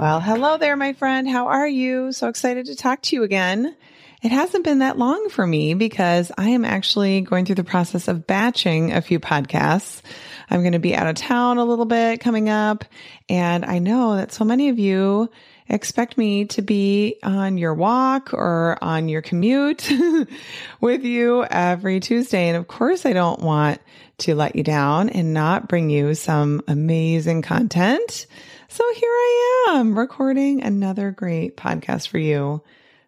Well, 0.00 0.18
hello 0.18 0.56
there, 0.56 0.78
my 0.78 0.94
friend. 0.94 1.28
How 1.28 1.48
are 1.48 1.68
you? 1.68 2.12
So 2.12 2.28
excited 2.28 2.64
to 2.64 2.74
talk 2.74 3.02
to 3.02 3.16
you 3.16 3.22
again. 3.22 3.76
It 4.22 4.30
hasn't 4.32 4.64
been 4.64 4.78
that 4.78 4.96
long 4.96 5.28
for 5.28 5.46
me 5.46 5.74
because 5.74 6.32
I 6.38 6.48
am 6.48 6.64
actually 6.64 7.20
going 7.20 7.44
through 7.44 7.56
the 7.56 7.64
process 7.64 8.08
of 8.08 8.26
batching 8.26 8.92
a 8.92 9.02
few 9.02 9.20
podcasts. 9.20 10.00
I'm 10.48 10.62
going 10.62 10.72
to 10.72 10.78
be 10.78 10.96
out 10.96 11.06
of 11.06 11.16
town 11.16 11.58
a 11.58 11.66
little 11.66 11.84
bit 11.84 12.22
coming 12.22 12.48
up. 12.48 12.86
And 13.28 13.62
I 13.66 13.78
know 13.78 14.16
that 14.16 14.32
so 14.32 14.42
many 14.42 14.70
of 14.70 14.78
you 14.78 15.28
expect 15.68 16.16
me 16.16 16.46
to 16.46 16.62
be 16.62 17.18
on 17.22 17.58
your 17.58 17.74
walk 17.74 18.32
or 18.32 18.78
on 18.80 19.10
your 19.10 19.20
commute 19.20 19.92
with 20.80 21.04
you 21.04 21.44
every 21.44 22.00
Tuesday. 22.00 22.48
And 22.48 22.56
of 22.56 22.68
course, 22.68 23.04
I 23.04 23.12
don't 23.12 23.40
want 23.42 23.82
to 24.20 24.34
let 24.34 24.56
you 24.56 24.62
down 24.62 25.10
and 25.10 25.34
not 25.34 25.68
bring 25.68 25.90
you 25.90 26.14
some 26.14 26.62
amazing 26.68 27.42
content. 27.42 28.24
So 28.72 28.84
here 28.94 29.10
I 29.10 29.66
am 29.70 29.98
recording 29.98 30.62
another 30.62 31.10
great 31.10 31.56
podcast 31.56 32.06
for 32.06 32.18
you. 32.18 32.62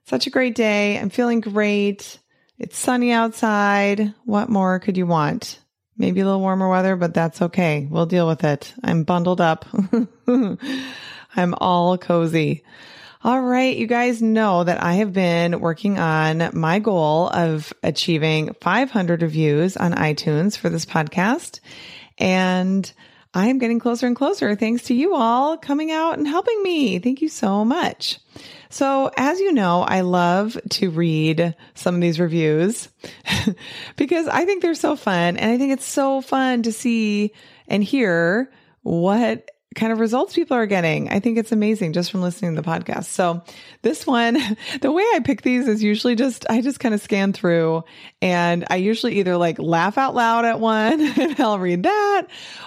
Such 0.07 0.27
a 0.27 0.31
great 0.31 0.57
day. 0.57 0.99
I'm 0.99 1.09
feeling 1.09 1.41
great. 1.41 2.19
It's 2.59 2.77
sunny 2.77 3.13
outside. 3.13 4.13
What 4.25 4.49
more 4.49 4.81
could 4.81 4.97
you 4.97 5.07
want? 5.07 5.61
Maybe 5.97 6.19
a 6.19 6.25
little 6.25 6.41
warmer 6.41 6.69
weather, 6.69 6.97
but 6.97 7.15
that's 7.15 7.43
okay. 7.43 7.87
We'll 7.89 8.07
deal 8.07 8.27
with 8.27 8.43
it. 8.43 8.75
I'm 8.83 9.05
bundled 9.05 9.41
up. 9.41 9.65
I'm 10.27 11.55
all 11.59 11.97
cozy. 11.97 12.65
All 13.23 13.41
right. 13.41 13.77
You 13.77 13.87
guys 13.87 14.21
know 14.21 14.65
that 14.65 14.83
I 14.83 14.95
have 14.95 15.13
been 15.13 15.61
working 15.61 15.97
on 15.97 16.51
my 16.55 16.81
goal 16.81 17.29
of 17.29 17.73
achieving 17.85 18.53
500 18.61 19.23
reviews 19.23 19.77
on 19.77 19.93
iTunes 19.93 20.59
for 20.59 20.69
this 20.71 20.85
podcast. 20.85 21.61
And 22.19 22.93
I 23.35 23.47
am 23.47 23.59
getting 23.59 23.79
closer 23.79 24.07
and 24.07 24.15
closer 24.15 24.55
thanks 24.55 24.85
to 24.85 24.95
you 24.95 25.15
all 25.15 25.57
coming 25.57 25.91
out 25.91 26.19
and 26.19 26.29
helping 26.29 26.63
me. 26.63 26.99
Thank 26.99 27.23
you 27.23 27.29
so 27.29 27.65
much. 27.65 28.19
So, 28.69 29.11
as 29.17 29.41
you 29.41 29.53
know, 29.53 29.83
I 29.83 30.03
love 30.03 30.59
to 30.71 30.91
read 30.91 31.55
some 31.75 31.95
of 31.95 32.01
these 32.01 32.21
reviews 32.21 32.89
because 33.97 34.29
I 34.29 34.45
think 34.45 34.63
they're 34.63 34.75
so 34.75 34.97
fun. 34.97 35.37
And 35.37 35.51
I 35.51 35.59
think 35.59 35.73
it's 35.73 35.87
so 35.87 36.21
fun 36.21 36.63
to 36.65 36.73
see 36.73 37.33
and 37.69 37.83
hear 37.83 38.51
what 38.83 39.51
kind 39.75 39.93
of 39.93 40.01
results 40.01 40.35
people 40.35 40.57
are 40.57 40.67
getting. 40.67 41.09
I 41.09 41.21
think 41.21 41.39
it's 41.39 41.53
amazing 41.53 41.93
just 41.93 42.11
from 42.11 42.23
listening 42.23 42.55
to 42.55 42.63
the 42.63 42.69
podcast. 42.69 43.05
So 43.05 43.43
this 43.83 44.07
one, 44.07 44.35
the 44.81 44.93
way 44.93 45.03
I 45.15 45.21
pick 45.25 45.43
these 45.43 45.69
is 45.69 45.83
usually 45.83 46.15
just, 46.15 46.47
I 46.49 46.61
just 46.61 46.81
kind 46.81 46.95
of 46.95 47.01
scan 47.01 47.33
through 47.33 47.85
and 48.21 48.65
I 48.71 48.77
usually 48.77 49.19
either 49.19 49.37
like 49.37 49.59
laugh 49.59 49.99
out 49.99 50.15
loud 50.15 50.45
at 50.45 50.61
one 50.61 51.01
and 51.19 51.41
I'll 51.41 51.59
read 51.59 51.83
that 51.85 52.27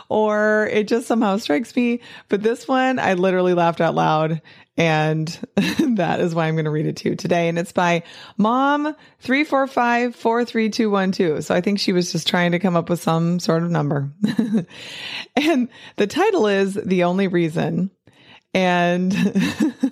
or 0.10 0.70
it 0.72 0.88
just 0.88 1.08
somehow 1.08 1.38
strikes 1.38 1.76
me. 1.76 2.02
But 2.30 2.44
this 2.44 2.68
one, 2.68 3.00
I 3.00 3.14
literally 3.14 3.54
laughed 3.54 3.82
out 3.82 3.96
loud 3.96 4.42
and 4.78 5.28
that 5.96 6.20
is 6.20 6.36
why 6.36 6.48
I'm 6.48 6.56
going 6.56 6.66
to 6.66 6.72
read 6.72 6.86
it 6.86 6.98
to 6.98 7.10
you 7.10 7.16
today. 7.16 7.48
And 7.48 7.58
it's 7.58 7.72
by 7.72 8.04
mom 8.38 8.96
345 9.20 10.16
So 10.16 11.56
I 11.56 11.62
think 11.62 11.80
she 11.80 11.94
was 11.94 12.12
just 12.12 12.28
trying 12.28 12.52
to 12.52 12.60
come 12.60 12.76
up 12.76 12.90
with 12.90 13.02
some 13.02 13.40
sort 13.40 13.64
of 13.64 13.72
number. 13.72 14.12
and 15.36 15.70
the 15.96 16.08
title 16.08 16.48
is 16.48 16.74
The 16.74 17.04
Only 17.04 17.28
Reason. 17.28 17.90
And 18.54 19.14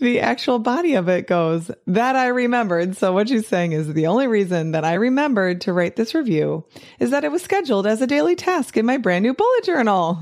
the 0.00 0.20
actual 0.20 0.58
body 0.58 0.94
of 0.94 1.08
it 1.08 1.26
goes 1.26 1.70
that 1.86 2.16
I 2.16 2.28
remembered. 2.28 2.96
So 2.96 3.12
what 3.12 3.28
she's 3.28 3.46
saying 3.46 3.72
is 3.72 3.92
the 3.92 4.06
only 4.08 4.26
reason 4.26 4.72
that 4.72 4.84
I 4.84 4.94
remembered 4.94 5.62
to 5.62 5.72
write 5.72 5.96
this 5.96 6.14
review 6.14 6.64
is 6.98 7.10
that 7.10 7.24
it 7.24 7.30
was 7.30 7.42
scheduled 7.42 7.86
as 7.86 8.02
a 8.02 8.06
daily 8.06 8.34
task 8.34 8.76
in 8.76 8.86
my 8.86 8.96
brand 8.96 9.22
new 9.22 9.34
bullet 9.34 9.64
journal. 9.64 10.18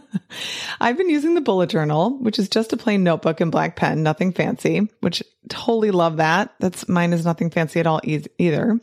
I've 0.80 0.96
been 0.96 1.10
using 1.10 1.34
the 1.34 1.40
bullet 1.40 1.70
journal, 1.70 2.18
which 2.18 2.38
is 2.38 2.48
just 2.48 2.72
a 2.72 2.76
plain 2.76 3.04
notebook 3.04 3.40
and 3.40 3.52
black 3.52 3.76
pen, 3.76 4.02
nothing 4.02 4.32
fancy, 4.32 4.88
which 5.00 5.22
totally 5.48 5.90
love 5.90 6.16
that. 6.16 6.54
That's 6.58 6.88
mine 6.88 7.12
is 7.12 7.24
nothing 7.24 7.50
fancy 7.50 7.80
at 7.80 7.86
all 7.86 8.00
e- 8.04 8.24
either. 8.38 8.80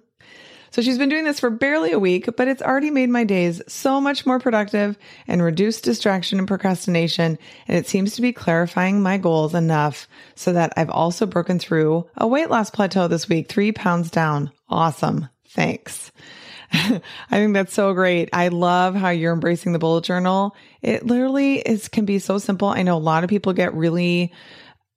So 0.75 0.81
she's 0.81 0.97
been 0.97 1.07
doing 1.07 1.23
this 1.23 1.39
for 1.39 1.49
barely 1.49 1.93
a 1.93 1.99
week, 1.99 2.27
but 2.35 2.49
it's 2.49 2.61
already 2.61 2.91
made 2.91 3.09
my 3.09 3.23
days 3.23 3.61
so 3.65 4.01
much 4.01 4.25
more 4.25 4.39
productive 4.39 4.97
and 5.25 5.41
reduced 5.41 5.85
distraction 5.85 6.37
and 6.37 6.49
procrastination. 6.49 7.39
And 7.69 7.77
it 7.77 7.87
seems 7.87 8.15
to 8.15 8.21
be 8.21 8.33
clarifying 8.33 9.01
my 9.01 9.17
goals 9.17 9.55
enough 9.55 10.05
so 10.35 10.51
that 10.51 10.73
I've 10.75 10.89
also 10.89 11.25
broken 11.27 11.59
through 11.59 12.09
a 12.17 12.27
weight 12.27 12.49
loss 12.49 12.71
plateau 12.71 13.07
this 13.07 13.29
week, 13.29 13.47
three 13.47 13.71
pounds 13.71 14.11
down. 14.11 14.51
Awesome. 14.67 15.29
Thanks. 15.47 16.11
I 16.73 17.01
think 17.29 17.53
that's 17.53 17.73
so 17.73 17.93
great. 17.93 18.27
I 18.33 18.49
love 18.49 18.95
how 18.95 19.11
you're 19.11 19.31
embracing 19.31 19.71
the 19.71 19.79
bullet 19.79 20.03
journal. 20.03 20.57
It 20.81 21.05
literally 21.05 21.59
is 21.59 21.87
can 21.87 22.03
be 22.03 22.19
so 22.19 22.37
simple. 22.37 22.67
I 22.67 22.83
know 22.83 22.97
a 22.97 22.99
lot 22.99 23.23
of 23.23 23.29
people 23.29 23.53
get 23.53 23.73
really 23.73 24.33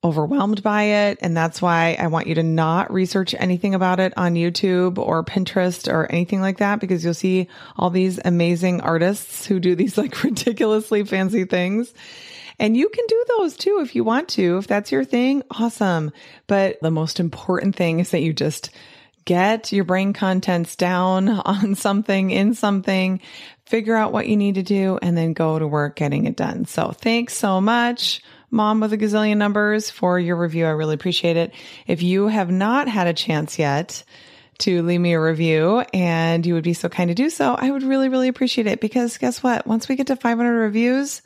overwhelmed 0.05 0.63
by 0.63 0.83
it. 0.85 1.19
And 1.23 1.37
that's 1.37 1.61
why 1.61 1.97
I 1.99 2.07
want 2.07 2.29
you 2.29 2.37
to 2.37 2.43
not 2.43 2.93
research 2.93 3.35
anything 3.37 3.75
about 3.75 3.99
it 3.99 4.13
on 4.17 4.35
YouTube 4.35 4.99
or 4.99 5.25
Pinterest 5.25 5.93
or 5.93 6.07
anything 6.07 6.41
like 6.41 6.59
that, 6.59 6.81
because 6.81 7.05
you'll 7.05 7.15
see 7.15 7.49
all 7.77 7.91
these 7.91 8.21
amazing 8.25 8.81
artists 8.81 9.47
who 9.47 9.59
do 9.59 9.75
these 9.75 9.99
like 9.99 10.23
ridiculously 10.25 11.05
fancy 11.05 11.45
things. 11.45 11.93
And 12.61 12.77
you 12.77 12.89
can 12.89 13.05
do 13.09 13.25
those 13.39 13.57
too 13.57 13.81
if 13.83 13.95
you 13.95 14.05
want 14.05 14.29
to. 14.31 14.59
If 14.59 14.67
that's 14.67 14.93
your 14.93 15.05
thing, 15.05 15.43
awesome. 15.51 16.13
But 16.47 16.79
the 16.81 16.91
most 16.91 17.21
important 17.21 17.77
thing 17.77 18.01
is 18.01 18.11
that 18.11 18.23
you 18.23 18.33
just 18.33 18.71
get 19.25 19.73
your 19.73 19.85
brain 19.85 20.13
contents 20.13 20.77
down 20.77 21.29
on 21.45 21.75
something, 21.75 22.31
in 22.31 22.55
something, 22.55 23.21
figure 23.67 23.97
out 23.97 24.13
what 24.13 24.29
you 24.29 24.37
need 24.37 24.55
to 24.55 24.63
do, 24.63 24.99
and 25.03 25.17
then 25.17 25.33
go 25.33 25.59
to 25.59 25.67
work 25.67 25.97
getting 25.97 26.27
it 26.27 26.37
done. 26.37 26.67
So 26.67 26.93
thanks 26.93 27.37
so 27.37 27.61
much 27.61 28.23
mom 28.51 28.81
with 28.81 28.93
a 28.93 28.99
gazillion 28.99 29.37
numbers 29.37 29.91
for 29.91 30.19
your 30.19 30.37
review. 30.37 30.67
I 30.67 30.71
really 30.71 30.95
appreciate 30.95 31.37
it. 31.37 31.53
If 31.87 32.03
you 32.03 32.29
have 32.29 32.51
not 32.51 32.89
had 32.89 33.07
a 33.07 33.13
chance 33.13 33.59
yet 33.59 34.05
to 34.59 34.83
leave 34.83 35.01
me 35.01 35.13
a 35.13 35.21
review 35.21 35.85
and 35.93 36.45
you 36.45 36.55
would 36.55 36.65
be 36.65 36.75
so 36.75 36.89
kind 36.89 37.09
to 37.09 37.15
do 37.15 37.31
so, 37.31 37.55
I 37.55 37.71
would 37.71 37.83
really, 37.83 38.09
really 38.09 38.29
appreciate 38.29 38.67
it 38.67 38.81
because 38.81 39.19
guess 39.19 39.43
what? 39.43 39.67
Once 39.67 39.89
we 39.89 39.97
get 39.97 40.09
to 40.09 40.17
500 40.17 40.53
reviews, 40.53 41.23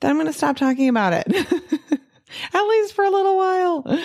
then 0.00 0.10
I'm 0.10 0.16
going 0.16 0.26
to 0.26 0.32
stop 0.32 0.56
talking 0.56 0.88
about 0.88 1.12
it. 1.12 2.00
At 2.52 2.62
least 2.62 2.94
for 2.94 3.04
a 3.04 3.10
little 3.10 3.36
while. 3.36 4.00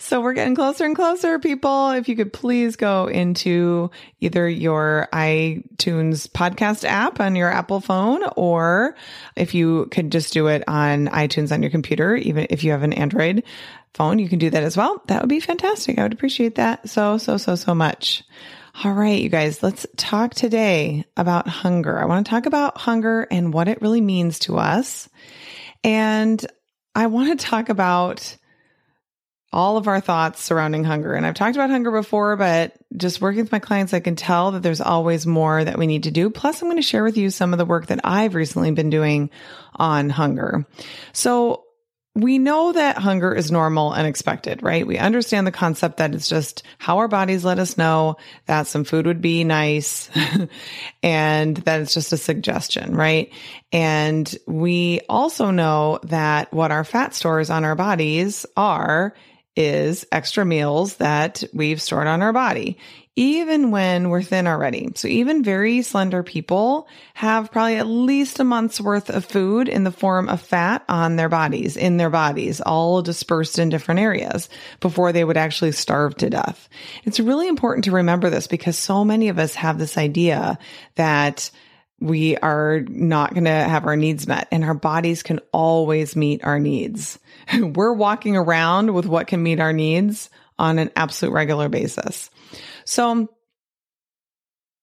So 0.00 0.20
we're 0.20 0.32
getting 0.32 0.54
closer 0.54 0.84
and 0.84 0.94
closer, 0.94 1.38
people. 1.38 1.90
If 1.90 2.08
you 2.08 2.14
could 2.14 2.32
please 2.32 2.76
go 2.76 3.06
into 3.06 3.90
either 4.20 4.48
your 4.48 5.08
iTunes 5.12 6.28
podcast 6.28 6.84
app 6.84 7.20
on 7.20 7.34
your 7.34 7.50
Apple 7.50 7.80
phone, 7.80 8.22
or 8.36 8.94
if 9.34 9.54
you 9.54 9.86
could 9.90 10.12
just 10.12 10.32
do 10.32 10.46
it 10.46 10.62
on 10.68 11.08
iTunes 11.08 11.52
on 11.52 11.62
your 11.62 11.70
computer, 11.72 12.14
even 12.14 12.46
if 12.48 12.62
you 12.62 12.70
have 12.70 12.84
an 12.84 12.92
Android 12.92 13.42
phone, 13.94 14.20
you 14.20 14.28
can 14.28 14.38
do 14.38 14.50
that 14.50 14.62
as 14.62 14.76
well. 14.76 15.02
That 15.08 15.20
would 15.20 15.28
be 15.28 15.40
fantastic. 15.40 15.98
I 15.98 16.04
would 16.04 16.12
appreciate 16.12 16.54
that 16.54 16.88
so, 16.88 17.18
so, 17.18 17.36
so, 17.36 17.56
so 17.56 17.74
much. 17.74 18.22
All 18.84 18.92
right, 18.92 19.20
you 19.20 19.28
guys, 19.28 19.60
let's 19.64 19.84
talk 19.96 20.34
today 20.34 21.04
about 21.16 21.48
hunger. 21.48 21.98
I 21.98 22.04
want 22.04 22.24
to 22.24 22.30
talk 22.30 22.46
about 22.46 22.78
hunger 22.78 23.26
and 23.28 23.52
what 23.52 23.66
it 23.66 23.82
really 23.82 24.00
means 24.00 24.38
to 24.40 24.56
us. 24.58 25.08
And 25.82 26.44
I 26.94 27.06
want 27.06 27.38
to 27.38 27.46
talk 27.46 27.68
about 27.68 28.36
all 29.52 29.78
of 29.78 29.88
our 29.88 30.00
thoughts 30.00 30.42
surrounding 30.42 30.84
hunger. 30.84 31.14
And 31.14 31.24
I've 31.24 31.34
talked 31.34 31.56
about 31.56 31.70
hunger 31.70 31.90
before, 31.90 32.36
but 32.36 32.74
just 32.96 33.20
working 33.20 33.40
with 33.40 33.52
my 33.52 33.58
clients, 33.58 33.94
I 33.94 34.00
can 34.00 34.14
tell 34.14 34.50
that 34.50 34.62
there's 34.62 34.80
always 34.80 35.26
more 35.26 35.64
that 35.64 35.78
we 35.78 35.86
need 35.86 36.02
to 36.02 36.10
do. 36.10 36.28
Plus, 36.28 36.60
I'm 36.60 36.68
going 36.68 36.76
to 36.76 36.82
share 36.82 37.04
with 37.04 37.16
you 37.16 37.30
some 37.30 37.54
of 37.54 37.58
the 37.58 37.64
work 37.64 37.86
that 37.86 38.00
I've 38.04 38.34
recently 38.34 38.72
been 38.72 38.90
doing 38.90 39.30
on 39.74 40.10
hunger. 40.10 40.66
So 41.12 41.64
we 42.14 42.38
know 42.38 42.72
that 42.72 42.98
hunger 42.98 43.32
is 43.32 43.50
normal 43.52 43.92
and 43.92 44.06
expected, 44.06 44.62
right? 44.62 44.86
We 44.86 44.98
understand 44.98 45.46
the 45.46 45.52
concept 45.52 45.98
that 45.98 46.14
it's 46.14 46.28
just 46.28 46.64
how 46.78 46.98
our 46.98 47.06
bodies 47.06 47.44
let 47.44 47.58
us 47.60 47.78
know 47.78 48.16
that 48.46 48.66
some 48.66 48.84
food 48.84 49.06
would 49.06 49.20
be 49.20 49.44
nice 49.44 50.10
and 51.02 51.56
that 51.58 51.80
it's 51.80 51.94
just 51.94 52.12
a 52.12 52.16
suggestion, 52.16 52.96
right? 52.96 53.32
And 53.70 54.36
we 54.46 55.02
also 55.08 55.50
know 55.50 56.00
that 56.04 56.52
what 56.52 56.72
our 56.72 56.84
fat 56.84 57.14
stores 57.14 57.50
on 57.50 57.64
our 57.64 57.76
bodies 57.76 58.46
are 58.56 59.14
is 59.54 60.06
extra 60.12 60.44
meals 60.44 60.96
that 60.96 61.42
we've 61.52 61.82
stored 61.82 62.06
on 62.06 62.22
our 62.22 62.32
body, 62.32 62.78
even 63.18 63.72
when 63.72 64.10
we're 64.10 64.22
thin 64.22 64.46
already. 64.46 64.88
So 64.94 65.08
even 65.08 65.42
very 65.42 65.82
slender 65.82 66.22
people 66.22 66.86
have 67.14 67.50
probably 67.50 67.74
at 67.74 67.88
least 67.88 68.38
a 68.38 68.44
month's 68.44 68.80
worth 68.80 69.10
of 69.10 69.24
food 69.24 69.68
in 69.68 69.82
the 69.82 69.90
form 69.90 70.28
of 70.28 70.40
fat 70.40 70.84
on 70.88 71.16
their 71.16 71.28
bodies, 71.28 71.76
in 71.76 71.96
their 71.96 72.10
bodies, 72.10 72.60
all 72.60 73.02
dispersed 73.02 73.58
in 73.58 73.70
different 73.70 73.98
areas 73.98 74.48
before 74.78 75.10
they 75.10 75.24
would 75.24 75.36
actually 75.36 75.72
starve 75.72 76.16
to 76.18 76.30
death. 76.30 76.68
It's 77.02 77.18
really 77.18 77.48
important 77.48 77.86
to 77.86 77.90
remember 77.90 78.30
this 78.30 78.46
because 78.46 78.78
so 78.78 79.04
many 79.04 79.30
of 79.30 79.40
us 79.40 79.56
have 79.56 79.80
this 79.80 79.98
idea 79.98 80.56
that 80.94 81.50
we 81.98 82.36
are 82.36 82.82
not 82.88 83.34
going 83.34 83.46
to 83.46 83.50
have 83.50 83.84
our 83.84 83.96
needs 83.96 84.28
met 84.28 84.46
and 84.52 84.64
our 84.64 84.74
bodies 84.74 85.24
can 85.24 85.40
always 85.50 86.14
meet 86.14 86.44
our 86.44 86.60
needs. 86.60 87.18
We're 87.60 87.94
walking 87.94 88.36
around 88.36 88.94
with 88.94 89.06
what 89.06 89.26
can 89.26 89.42
meet 89.42 89.58
our 89.58 89.72
needs 89.72 90.30
on 90.56 90.78
an 90.78 90.92
absolute 90.94 91.32
regular 91.32 91.68
basis. 91.68 92.30
So 92.88 93.28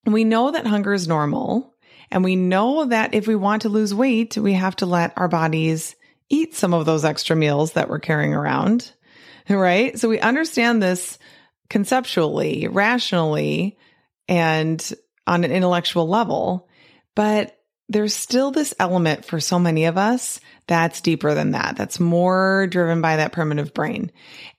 we 0.06 0.26
know 0.26 0.52
that 0.52 0.68
hunger 0.68 0.94
is 0.94 1.08
normal 1.08 1.74
and 2.12 2.24
we 2.24 2.36
know 2.36 2.86
that 2.86 3.16
if 3.16 3.26
we 3.26 3.36
want 3.36 3.64
to 3.64 3.70
lose 3.70 3.96
weight, 3.96 4.38
we 4.38 4.54
have 4.54 4.76
to 4.76 4.86
let 4.86 5.14
our 5.18 5.28
bodies 5.28 5.96
eat 6.30 6.54
some 6.54 6.76
of 6.76 6.86
those 6.86 7.04
extra 7.04 7.36
meals 7.36 7.74
that 7.74 7.90
we're 7.90 8.00
carrying 8.00 8.34
around. 8.34 8.92
Right. 9.48 10.00
So 10.00 10.10
we 10.10 10.20
understand 10.20 10.82
this 10.82 11.20
conceptually, 11.70 12.68
rationally, 12.68 13.78
and 14.28 14.94
on 15.28 15.44
an 15.44 15.52
intellectual 15.52 16.08
level. 16.08 16.68
But 17.14 17.56
there's 17.88 18.16
still 18.16 18.50
this 18.50 18.74
element 18.80 19.24
for 19.24 19.40
so 19.40 19.60
many 19.60 19.86
of 19.86 20.00
us 20.00 20.40
that's 20.66 21.02
deeper 21.02 21.36
than 21.36 21.52
that. 21.52 21.76
That's 21.78 22.00
more 22.00 22.66
driven 22.66 23.02
by 23.02 23.18
that 23.18 23.34
primitive 23.34 23.72
brain. 23.72 24.12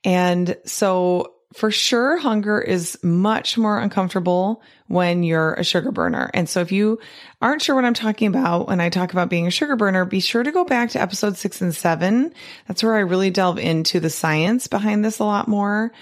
And 0.05 0.55
so 0.63 1.33
for 1.53 1.71
sure, 1.71 2.17
hunger 2.17 2.59
is 2.59 3.01
much 3.03 3.57
more 3.57 3.79
uncomfortable 3.79 4.61
when 4.87 5.23
you're 5.23 5.53
a 5.53 5.63
sugar 5.63 5.91
burner. 5.91 6.29
And 6.33 6.47
so 6.49 6.59
if 6.59 6.71
you 6.71 6.99
aren't 7.41 7.61
sure 7.61 7.75
what 7.75 7.85
I'm 7.85 7.93
talking 7.93 8.27
about 8.27 8.67
when 8.67 8.81
I 8.81 8.89
talk 8.89 9.13
about 9.13 9.29
being 9.29 9.47
a 9.47 9.51
sugar 9.51 9.75
burner, 9.75 10.03
be 10.03 10.19
sure 10.19 10.43
to 10.43 10.51
go 10.51 10.65
back 10.65 10.91
to 10.91 11.01
episode 11.01 11.37
six 11.37 11.61
and 11.61 11.73
seven. 11.73 12.33
That's 12.67 12.83
where 12.83 12.95
I 12.95 12.99
really 12.99 13.29
delve 13.29 13.59
into 13.59 13.99
the 13.99 14.09
science 14.09 14.67
behind 14.67 15.05
this 15.05 15.19
a 15.19 15.23
lot 15.23 15.47
more. 15.47 15.93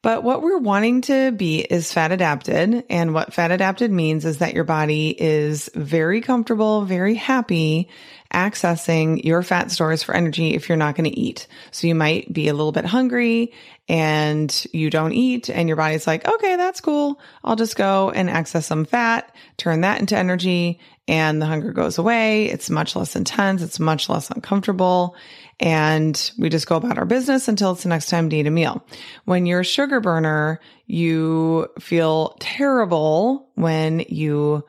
But 0.00 0.22
what 0.22 0.42
we're 0.42 0.58
wanting 0.58 1.00
to 1.02 1.32
be 1.32 1.58
is 1.58 1.92
fat 1.92 2.12
adapted. 2.12 2.84
And 2.88 3.12
what 3.12 3.34
fat 3.34 3.50
adapted 3.50 3.90
means 3.90 4.24
is 4.24 4.38
that 4.38 4.54
your 4.54 4.64
body 4.64 5.10
is 5.10 5.68
very 5.74 6.20
comfortable, 6.20 6.84
very 6.84 7.14
happy 7.14 7.88
accessing 8.32 9.24
your 9.24 9.42
fat 9.42 9.70
stores 9.70 10.02
for 10.02 10.14
energy 10.14 10.54
if 10.54 10.68
you're 10.68 10.76
not 10.76 10.94
going 10.94 11.10
to 11.10 11.18
eat. 11.18 11.46
So 11.70 11.86
you 11.86 11.94
might 11.94 12.32
be 12.32 12.48
a 12.48 12.54
little 12.54 12.72
bit 12.72 12.84
hungry 12.84 13.52
and 13.88 14.66
you 14.72 14.90
don't 14.90 15.12
eat 15.12 15.48
and 15.48 15.68
your 15.68 15.76
body's 15.76 16.06
like, 16.06 16.28
okay, 16.28 16.56
that's 16.56 16.80
cool. 16.80 17.20
I'll 17.42 17.56
just 17.56 17.76
go 17.76 18.10
and 18.10 18.28
access 18.28 18.66
some 18.66 18.84
fat, 18.84 19.34
turn 19.56 19.80
that 19.80 20.00
into 20.00 20.16
energy 20.16 20.78
and 21.08 21.40
the 21.40 21.46
hunger 21.46 21.72
goes 21.72 21.96
away. 21.96 22.46
It's 22.46 22.68
much 22.68 22.94
less 22.94 23.16
intense. 23.16 23.62
It's 23.62 23.80
much 23.80 24.10
less 24.10 24.30
uncomfortable. 24.30 25.16
And 25.58 26.30
we 26.38 26.50
just 26.50 26.66
go 26.66 26.76
about 26.76 26.98
our 26.98 27.06
business 27.06 27.48
until 27.48 27.72
it's 27.72 27.82
the 27.82 27.88
next 27.88 28.10
time 28.10 28.28
to 28.28 28.36
eat 28.36 28.46
a 28.46 28.50
meal. 28.50 28.84
When 29.24 29.46
you're 29.46 29.60
a 29.60 29.64
sugar 29.64 30.00
burner, 30.00 30.60
you 30.86 31.68
feel 31.80 32.36
terrible 32.40 33.48
when 33.54 34.00
you 34.00 34.64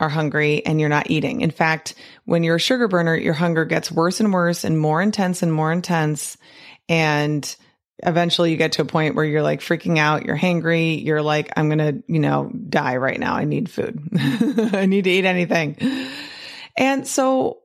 are 0.00 0.08
hungry 0.08 0.64
and 0.64 0.80
you're 0.80 0.88
not 0.88 1.10
eating. 1.10 1.40
In 1.40 1.50
fact, 1.50 1.94
when 2.24 2.44
you're 2.44 2.56
a 2.56 2.60
sugar 2.60 2.88
burner, 2.88 3.16
your 3.16 3.34
hunger 3.34 3.64
gets 3.64 3.90
worse 3.90 4.20
and 4.20 4.32
worse 4.32 4.64
and 4.64 4.78
more 4.78 5.02
intense 5.02 5.42
and 5.42 5.52
more 5.52 5.72
intense. 5.72 6.36
And 6.88 7.56
eventually 8.04 8.52
you 8.52 8.56
get 8.56 8.72
to 8.72 8.82
a 8.82 8.86
point 8.86 9.16
where 9.16 9.24
you're 9.24 9.42
like 9.42 9.60
freaking 9.60 9.98
out, 9.98 10.24
you're 10.24 10.38
hangry, 10.38 11.04
you're 11.04 11.22
like, 11.22 11.52
I'm 11.56 11.68
going 11.68 11.78
to, 11.78 12.02
you 12.06 12.20
know, 12.20 12.50
die 12.68 12.96
right 12.96 13.18
now. 13.18 13.34
I 13.34 13.44
need 13.44 13.70
food. 13.70 14.00
I 14.72 14.86
need 14.86 15.04
to 15.04 15.10
eat 15.10 15.24
anything. 15.24 15.76
And 16.76 17.06
so 17.06 17.58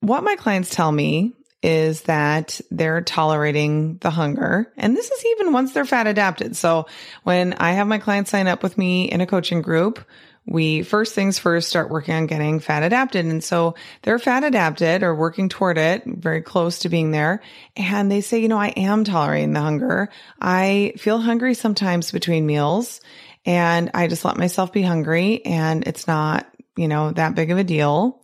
what 0.00 0.24
my 0.24 0.36
clients 0.36 0.70
tell 0.70 0.90
me 0.90 1.34
is 1.62 2.02
that 2.02 2.60
they're 2.70 3.00
tolerating 3.00 3.98
the 3.98 4.10
hunger. 4.10 4.72
And 4.76 4.96
this 4.96 5.10
is 5.10 5.24
even 5.26 5.52
once 5.52 5.72
they're 5.72 5.84
fat 5.84 6.06
adapted. 6.06 6.56
So 6.56 6.86
when 7.24 7.54
I 7.54 7.72
have 7.72 7.86
my 7.86 7.98
clients 7.98 8.30
sign 8.30 8.46
up 8.46 8.62
with 8.62 8.78
me 8.78 9.10
in 9.10 9.20
a 9.20 9.26
coaching 9.26 9.62
group, 9.62 10.04
we 10.46 10.82
first 10.82 11.14
things 11.14 11.38
first 11.38 11.68
start 11.68 11.90
working 11.90 12.14
on 12.14 12.26
getting 12.26 12.60
fat 12.60 12.84
adapted. 12.84 13.26
And 13.26 13.42
so 13.42 13.74
they're 14.02 14.18
fat 14.18 14.44
adapted 14.44 15.02
or 15.02 15.14
working 15.14 15.48
toward 15.48 15.76
it, 15.76 16.04
very 16.06 16.40
close 16.40 16.80
to 16.80 16.88
being 16.88 17.10
there. 17.10 17.42
And 17.76 18.10
they 18.10 18.20
say, 18.20 18.38
you 18.38 18.48
know, 18.48 18.58
I 18.58 18.68
am 18.68 19.02
tolerating 19.02 19.52
the 19.52 19.60
hunger. 19.60 20.08
I 20.40 20.94
feel 20.96 21.18
hungry 21.18 21.54
sometimes 21.54 22.12
between 22.12 22.46
meals 22.46 23.00
and 23.44 23.90
I 23.92 24.06
just 24.06 24.24
let 24.24 24.36
myself 24.36 24.72
be 24.72 24.82
hungry 24.82 25.44
and 25.44 25.86
it's 25.86 26.06
not, 26.06 26.46
you 26.76 26.86
know, 26.86 27.10
that 27.10 27.34
big 27.34 27.50
of 27.50 27.58
a 27.58 27.64
deal. 27.64 28.22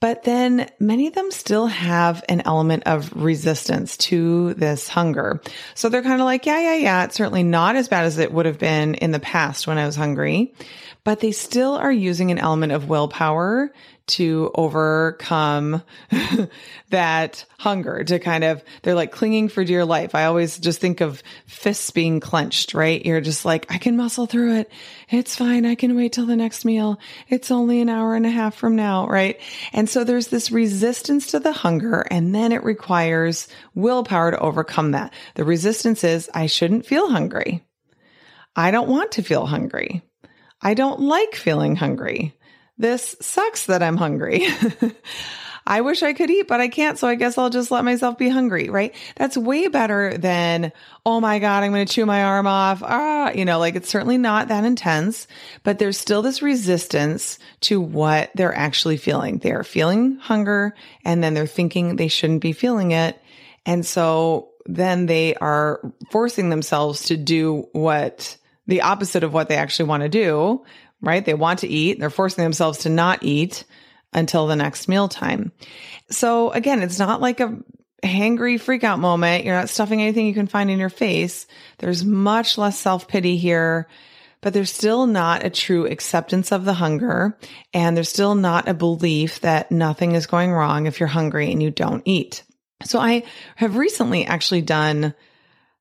But 0.00 0.22
then 0.22 0.70
many 0.78 1.08
of 1.08 1.14
them 1.14 1.32
still 1.32 1.66
have 1.66 2.22
an 2.28 2.42
element 2.44 2.84
of 2.86 3.12
resistance 3.16 3.96
to 3.96 4.54
this 4.54 4.88
hunger. 4.88 5.42
So 5.74 5.88
they're 5.88 6.02
kind 6.02 6.20
of 6.20 6.24
like, 6.24 6.46
yeah, 6.46 6.60
yeah, 6.60 6.74
yeah. 6.74 7.04
It's 7.04 7.16
certainly 7.16 7.42
not 7.42 7.74
as 7.74 7.88
bad 7.88 8.04
as 8.04 8.18
it 8.18 8.32
would 8.32 8.46
have 8.46 8.60
been 8.60 8.94
in 8.94 9.10
the 9.10 9.18
past 9.18 9.66
when 9.66 9.76
I 9.76 9.86
was 9.86 9.96
hungry 9.96 10.54
but 11.04 11.20
they 11.20 11.32
still 11.32 11.74
are 11.74 11.92
using 11.92 12.30
an 12.30 12.38
element 12.38 12.72
of 12.72 12.88
willpower 12.88 13.72
to 14.08 14.50
overcome 14.54 15.82
that 16.90 17.44
hunger 17.58 18.02
to 18.04 18.18
kind 18.18 18.42
of, 18.42 18.62
they're 18.82 18.94
like 18.94 19.12
clinging 19.12 19.48
for 19.48 19.64
dear 19.64 19.84
life. 19.84 20.14
I 20.14 20.24
always 20.24 20.58
just 20.58 20.80
think 20.80 21.00
of 21.00 21.22
fists 21.46 21.90
being 21.90 22.20
clenched, 22.20 22.74
right? 22.74 23.04
You're 23.04 23.20
just 23.20 23.44
like, 23.44 23.66
I 23.70 23.78
can 23.78 23.96
muscle 23.96 24.26
through 24.26 24.56
it. 24.56 24.72
It's 25.10 25.36
fine. 25.36 25.66
I 25.66 25.74
can 25.74 25.94
wait 25.94 26.12
till 26.12 26.26
the 26.26 26.36
next 26.36 26.64
meal. 26.64 26.98
It's 27.28 27.50
only 27.50 27.80
an 27.80 27.88
hour 27.88 28.14
and 28.14 28.26
a 28.26 28.30
half 28.30 28.54
from 28.54 28.76
now, 28.76 29.06
right? 29.06 29.38
And 29.72 29.88
so 29.88 30.04
there's 30.04 30.28
this 30.28 30.50
resistance 30.50 31.28
to 31.28 31.40
the 31.40 31.52
hunger 31.52 32.06
and 32.10 32.34
then 32.34 32.52
it 32.52 32.64
requires 32.64 33.46
willpower 33.74 34.30
to 34.30 34.40
overcome 34.40 34.92
that. 34.92 35.12
The 35.34 35.44
resistance 35.44 36.02
is 36.02 36.30
I 36.32 36.46
shouldn't 36.46 36.86
feel 36.86 37.10
hungry. 37.10 37.64
I 38.56 38.70
don't 38.70 38.88
want 38.88 39.12
to 39.12 39.22
feel 39.22 39.46
hungry. 39.46 40.02
I 40.60 40.74
don't 40.74 41.00
like 41.00 41.34
feeling 41.34 41.76
hungry. 41.76 42.34
This 42.78 43.16
sucks 43.20 43.66
that 43.66 43.82
I'm 43.82 43.96
hungry. 43.96 44.46
I 45.68 45.82
wish 45.82 46.02
I 46.02 46.14
could 46.14 46.30
eat, 46.30 46.48
but 46.48 46.62
I 46.62 46.68
can't. 46.68 46.98
So 46.98 47.06
I 47.06 47.14
guess 47.14 47.36
I'll 47.36 47.50
just 47.50 47.70
let 47.70 47.84
myself 47.84 48.16
be 48.16 48.30
hungry, 48.30 48.70
right? 48.70 48.94
That's 49.16 49.36
way 49.36 49.68
better 49.68 50.16
than, 50.16 50.72
oh 51.04 51.20
my 51.20 51.40
God, 51.40 51.62
I'm 51.62 51.72
going 51.72 51.86
to 51.86 51.92
chew 51.92 52.06
my 52.06 52.24
arm 52.24 52.46
off. 52.46 52.82
Ah, 52.82 53.32
you 53.32 53.44
know, 53.44 53.58
like 53.58 53.74
it's 53.74 53.90
certainly 53.90 54.16
not 54.16 54.48
that 54.48 54.64
intense, 54.64 55.28
but 55.64 55.78
there's 55.78 55.98
still 55.98 56.22
this 56.22 56.40
resistance 56.40 57.38
to 57.60 57.82
what 57.82 58.30
they're 58.34 58.56
actually 58.56 58.96
feeling. 58.96 59.38
They're 59.38 59.62
feeling 59.62 60.16
hunger 60.16 60.74
and 61.04 61.22
then 61.22 61.34
they're 61.34 61.46
thinking 61.46 61.96
they 61.96 62.08
shouldn't 62.08 62.40
be 62.40 62.52
feeling 62.52 62.92
it. 62.92 63.20
And 63.66 63.84
so 63.84 64.48
then 64.64 65.04
they 65.04 65.34
are 65.34 65.82
forcing 66.10 66.48
themselves 66.48 67.04
to 67.04 67.16
do 67.18 67.68
what 67.72 68.38
the 68.68 68.82
opposite 68.82 69.24
of 69.24 69.32
what 69.32 69.48
they 69.48 69.56
actually 69.56 69.88
want 69.88 70.04
to 70.04 70.08
do, 70.08 70.64
right? 71.00 71.24
They 71.24 71.34
want 71.34 71.60
to 71.60 71.68
eat. 71.68 71.98
They're 71.98 72.10
forcing 72.10 72.44
themselves 72.44 72.80
to 72.80 72.90
not 72.90 73.22
eat 73.22 73.64
until 74.12 74.46
the 74.46 74.56
next 74.56 74.88
meal 74.88 75.08
time. 75.08 75.52
So 76.10 76.50
again, 76.52 76.82
it's 76.82 76.98
not 76.98 77.20
like 77.20 77.40
a 77.40 77.58
hangry 78.04 78.56
freakout 78.56 79.00
moment. 79.00 79.44
You're 79.44 79.56
not 79.56 79.70
stuffing 79.70 80.00
anything 80.00 80.26
you 80.26 80.34
can 80.34 80.46
find 80.46 80.70
in 80.70 80.78
your 80.78 80.90
face. 80.90 81.46
There's 81.78 82.04
much 82.04 82.56
less 82.58 82.78
self 82.78 83.08
pity 83.08 83.36
here, 83.36 83.88
but 84.40 84.52
there's 84.52 84.72
still 84.72 85.06
not 85.06 85.44
a 85.44 85.50
true 85.50 85.86
acceptance 85.86 86.52
of 86.52 86.64
the 86.64 86.74
hunger. 86.74 87.38
And 87.74 87.96
there's 87.96 88.08
still 88.08 88.34
not 88.34 88.68
a 88.68 88.74
belief 88.74 89.40
that 89.40 89.72
nothing 89.72 90.12
is 90.12 90.26
going 90.26 90.52
wrong 90.52 90.86
if 90.86 91.00
you're 91.00 91.08
hungry 91.08 91.50
and 91.50 91.62
you 91.62 91.70
don't 91.70 92.02
eat. 92.04 92.44
So 92.84 92.98
I 93.00 93.24
have 93.56 93.76
recently 93.76 94.24
actually 94.24 94.62
done 94.62 95.14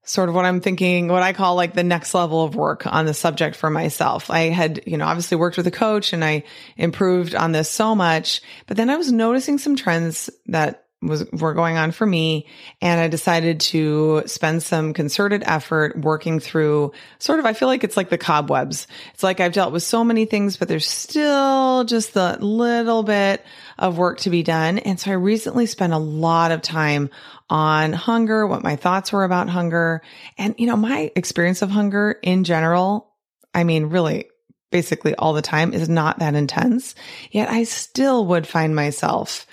sort 0.08 0.30
of 0.30 0.36
what 0.36 0.46
I'm 0.46 0.62
thinking, 0.62 1.10
what 1.10 1.22
I 1.22 1.34
call 1.34 1.56
like 1.56 1.74
the 1.74 1.84
next 1.84 2.14
level 2.14 2.44
of 2.44 2.56
work 2.56 2.88
on 2.88 3.06
the 3.06 3.14
subject 3.14 3.56
for 3.56 3.70
myself. 3.70 4.32
I 4.32 4.50
had, 4.50 4.82
you 4.88 4.98
know, 4.98 5.06
obviously 5.06 5.38
worked 5.38 5.58
with 5.58 5.68
a 5.68 5.72
coach 5.72 6.14
and 6.14 6.24
I 6.24 6.44
improved 6.78 7.36
on 7.36 7.52
this 7.52 7.70
so 7.70 7.94
much, 7.94 8.42
but 8.68 8.78
then 8.78 8.90
I 8.90 8.96
was 8.96 9.12
noticing 9.12 9.58
some 9.58 9.76
trends 9.76 10.30
that 10.46 10.87
was 11.02 11.30
were 11.32 11.54
going 11.54 11.78
on 11.78 11.92
for 11.92 12.08
me 12.08 12.48
and 12.82 13.00
I 13.00 13.08
decided 13.08 13.60
to 13.60 14.24
spend 14.26 14.64
some 14.64 14.94
concerted 14.94 15.44
effort 15.46 15.96
working 15.96 16.40
through 16.40 16.92
sort 17.20 17.40
of 17.40 17.46
I 17.46 17.54
feel 17.54 17.68
like 17.68 17.84
it's 17.84 17.96
like 17.96 18.10
the 18.10 18.18
cobwebs. 18.18 18.88
It's 19.14 19.22
like 19.22 19.40
I've 19.40 19.54
dealt 19.54 19.74
with 19.74 19.84
so 19.84 20.04
many 20.04 20.26
things 20.26 20.58
but 20.58 20.68
there's 20.68 20.88
still 20.88 21.84
just 21.84 22.16
a 22.16 22.38
little 22.40 23.04
bit 23.04 23.46
of 23.78 23.98
work 23.98 24.20
to 24.22 24.32
be 24.32 24.42
done. 24.42 24.80
And 24.80 25.00
so 25.00 25.12
I 25.12 25.16
recently 25.16 25.68
spent 25.68 25.94
a 25.94 26.00
lot 26.00 26.52
of 26.52 26.64
time 26.64 27.12
on 27.50 27.94
hunger, 27.94 28.48
what 28.48 28.64
my 28.64 28.76
thoughts 28.76 29.12
were 29.12 29.24
about 29.24 29.50
hunger. 29.50 30.02
And, 30.38 30.56
you 30.58 30.68
know, 30.68 30.76
my 30.76 31.12
experience 31.16 31.62
of 31.62 31.70
hunger 31.70 32.18
in 32.24 32.44
general, 32.44 33.14
I 33.54 33.64
mean, 33.64 33.86
really, 33.86 34.26
basically 34.72 35.16
all 35.16 35.34
the 35.34 35.42
time 35.42 35.74
is 35.74 35.88
not 35.88 36.20
that 36.20 36.36
intense. 36.36 36.96
Yet 37.32 37.50
I 37.50 37.64
still 37.64 38.26
would 38.26 38.46
find 38.46 38.76
myself 38.76 39.46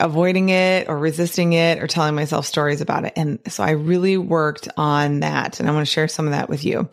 avoiding 0.00 0.48
it 0.48 0.88
or 0.88 0.98
resisting 0.98 1.52
it 1.52 1.82
or 1.82 1.86
telling 1.86 2.14
myself 2.14 2.46
stories 2.46 2.80
about 2.80 3.04
it. 3.04 3.12
And 3.16 3.38
so 3.48 3.62
I 3.62 3.70
really 3.70 4.16
worked 4.16 4.68
on 4.76 5.20
that. 5.20 5.60
And 5.60 5.68
I 5.68 5.72
want 5.72 5.86
to 5.86 5.92
share 5.92 6.08
some 6.08 6.26
of 6.26 6.32
that 6.32 6.48
with 6.48 6.64
you. 6.64 6.88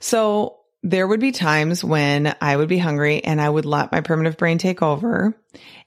So 0.00 0.58
there 0.82 1.08
would 1.08 1.20
be 1.20 1.32
times 1.32 1.82
when 1.82 2.34
I 2.40 2.56
would 2.56 2.68
be 2.68 2.78
hungry 2.78 3.22
and 3.24 3.40
I 3.40 3.48
would 3.48 3.64
let 3.64 3.90
my 3.90 4.00
primitive 4.00 4.36
brain 4.36 4.58
take 4.58 4.80
over 4.80 5.34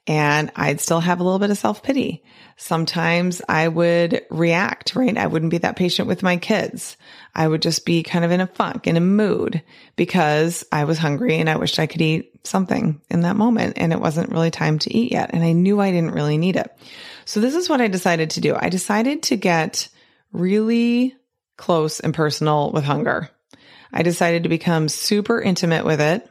and 0.08 0.52
I'd 0.56 0.82
still 0.82 1.00
have 1.00 1.20
a 1.20 1.24
little 1.24 1.40
bit 1.40 1.52
of 1.52 1.58
self 1.58 1.84
pity. 1.84 2.24
Sometimes 2.58 3.42
I 3.48 3.68
would 3.68 4.22
react, 4.30 4.96
right? 4.96 5.18
I 5.18 5.28
wouldn't 5.28 5.52
be 5.52 5.60
that 5.60 5.76
patient 5.78 6.08
with 6.08 6.24
my 6.24 6.38
kids. 6.38 6.98
I 7.34 7.48
would 7.48 7.62
just 7.62 7.86
be 7.86 8.04
kind 8.04 8.26
of 8.26 8.32
in 8.32 8.42
a 8.42 8.48
funk, 8.48 8.88
in 8.88 8.98
a 8.98 9.02
mood 9.02 9.64
because 9.96 10.66
I 10.72 10.84
was 10.84 10.98
hungry 10.98 11.38
and 11.38 11.50
I 11.50 11.56
wished 11.56 11.80
I 11.80 11.88
could 11.88 12.02
eat 12.02 12.31
something 12.44 13.02
in 13.10 13.22
that 13.22 13.36
moment 13.36 13.74
and 13.78 13.94
it 13.94 14.00
wasn't 14.00 14.32
really 14.32 14.52
time 14.52 14.80
to 14.80 14.94
eat 14.94 15.12
yet. 15.12 15.32
And 15.34 15.44
I 15.44 15.52
knew 15.52 15.80
I 15.80 15.92
didn't 15.92 16.12
really 16.12 16.38
need 16.38 16.56
it. 16.56 16.76
So 17.26 17.40
this 17.40 17.56
is 17.56 17.70
what 17.70 17.82
I 17.82 17.88
decided 17.88 18.32
to 18.32 18.42
do. 18.42 18.56
I 18.58 18.70
decided 18.70 19.24
to 19.24 19.36
get 19.36 19.90
really 20.32 21.16
close 21.58 22.00
and 22.00 22.14
personal 22.14 22.72
with 22.72 22.84
hunger. 22.84 23.30
I 23.94 24.04
decided 24.04 24.44
to 24.44 24.50
become 24.50 24.90
super 24.90 25.42
intimate 25.42 25.86
with 25.86 26.02
it. 26.02 26.28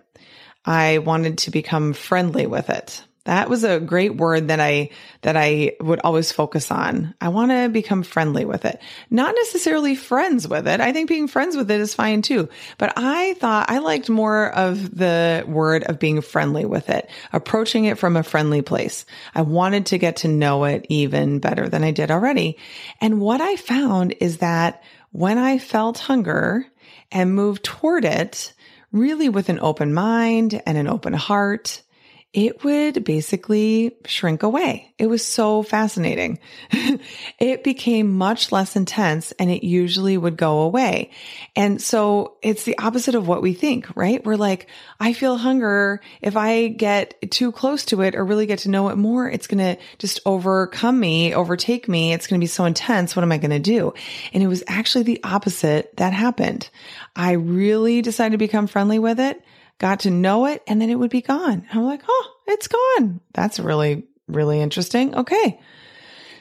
I 0.64 0.98
wanted 0.98 1.38
to 1.38 1.50
become 1.50 1.92
friendly 1.92 2.46
with 2.46 2.70
it. 2.70 3.04
That 3.24 3.50
was 3.50 3.64
a 3.64 3.80
great 3.80 4.16
word 4.16 4.48
that 4.48 4.60
I, 4.60 4.90
that 5.20 5.36
I 5.36 5.72
would 5.80 6.00
always 6.00 6.32
focus 6.32 6.70
on. 6.70 7.14
I 7.20 7.28
want 7.28 7.50
to 7.50 7.68
become 7.68 8.02
friendly 8.02 8.46
with 8.46 8.64
it, 8.64 8.80
not 9.10 9.34
necessarily 9.34 9.94
friends 9.94 10.48
with 10.48 10.66
it. 10.66 10.80
I 10.80 10.92
think 10.92 11.08
being 11.08 11.28
friends 11.28 11.54
with 11.54 11.70
it 11.70 11.80
is 11.80 11.94
fine 11.94 12.22
too. 12.22 12.48
But 12.78 12.94
I 12.96 13.34
thought 13.34 13.70
I 13.70 13.78
liked 13.78 14.08
more 14.08 14.50
of 14.50 14.96
the 14.96 15.44
word 15.46 15.84
of 15.84 15.98
being 15.98 16.22
friendly 16.22 16.64
with 16.64 16.88
it, 16.88 17.10
approaching 17.32 17.84
it 17.84 17.98
from 17.98 18.16
a 18.16 18.22
friendly 18.22 18.62
place. 18.62 19.04
I 19.34 19.42
wanted 19.42 19.86
to 19.86 19.98
get 19.98 20.16
to 20.16 20.28
know 20.28 20.64
it 20.64 20.86
even 20.88 21.40
better 21.40 21.68
than 21.68 21.84
I 21.84 21.90
did 21.90 22.10
already. 22.10 22.56
And 23.02 23.20
what 23.20 23.42
I 23.42 23.56
found 23.56 24.14
is 24.20 24.38
that 24.38 24.82
when 25.12 25.36
I 25.36 25.58
felt 25.58 25.98
hunger 25.98 26.64
and 27.12 27.34
moved 27.34 27.64
toward 27.64 28.06
it, 28.06 28.54
really 28.92 29.28
with 29.28 29.50
an 29.50 29.60
open 29.60 29.92
mind 29.92 30.62
and 30.64 30.78
an 30.78 30.88
open 30.88 31.12
heart, 31.12 31.82
it 32.32 32.62
would 32.62 33.02
basically 33.02 33.96
shrink 34.04 34.44
away. 34.44 34.94
It 34.98 35.08
was 35.08 35.26
so 35.26 35.64
fascinating. 35.64 36.38
it 37.40 37.64
became 37.64 38.16
much 38.16 38.52
less 38.52 38.76
intense 38.76 39.32
and 39.32 39.50
it 39.50 39.64
usually 39.64 40.16
would 40.16 40.36
go 40.36 40.60
away. 40.60 41.10
And 41.56 41.82
so 41.82 42.36
it's 42.40 42.62
the 42.62 42.78
opposite 42.78 43.16
of 43.16 43.26
what 43.26 43.42
we 43.42 43.52
think, 43.52 43.88
right? 43.96 44.24
We're 44.24 44.36
like, 44.36 44.68
I 45.00 45.12
feel 45.12 45.38
hunger. 45.38 46.00
If 46.22 46.36
I 46.36 46.68
get 46.68 47.32
too 47.32 47.50
close 47.50 47.84
to 47.86 48.00
it 48.02 48.14
or 48.14 48.24
really 48.24 48.46
get 48.46 48.60
to 48.60 48.70
know 48.70 48.90
it 48.90 48.96
more, 48.96 49.28
it's 49.28 49.48
going 49.48 49.76
to 49.76 49.82
just 49.98 50.20
overcome 50.24 51.00
me, 51.00 51.34
overtake 51.34 51.88
me. 51.88 52.12
It's 52.12 52.28
going 52.28 52.38
to 52.38 52.44
be 52.44 52.48
so 52.48 52.64
intense. 52.64 53.16
What 53.16 53.24
am 53.24 53.32
I 53.32 53.38
going 53.38 53.50
to 53.50 53.58
do? 53.58 53.92
And 54.32 54.40
it 54.40 54.46
was 54.48 54.62
actually 54.68 55.02
the 55.02 55.20
opposite 55.24 55.96
that 55.96 56.12
happened. 56.12 56.70
I 57.16 57.32
really 57.32 58.02
decided 58.02 58.32
to 58.32 58.38
become 58.38 58.68
friendly 58.68 59.00
with 59.00 59.18
it 59.18 59.42
got 59.80 60.00
to 60.00 60.10
know 60.10 60.46
it, 60.46 60.62
and 60.68 60.80
then 60.80 60.90
it 60.90 60.98
would 60.98 61.10
be 61.10 61.22
gone. 61.22 61.66
I'm 61.72 61.84
like, 61.84 62.02
oh, 62.06 62.32
it's 62.46 62.68
gone. 62.68 63.20
That's 63.32 63.58
really, 63.58 64.04
really 64.28 64.60
interesting. 64.60 65.16
Okay. 65.16 65.58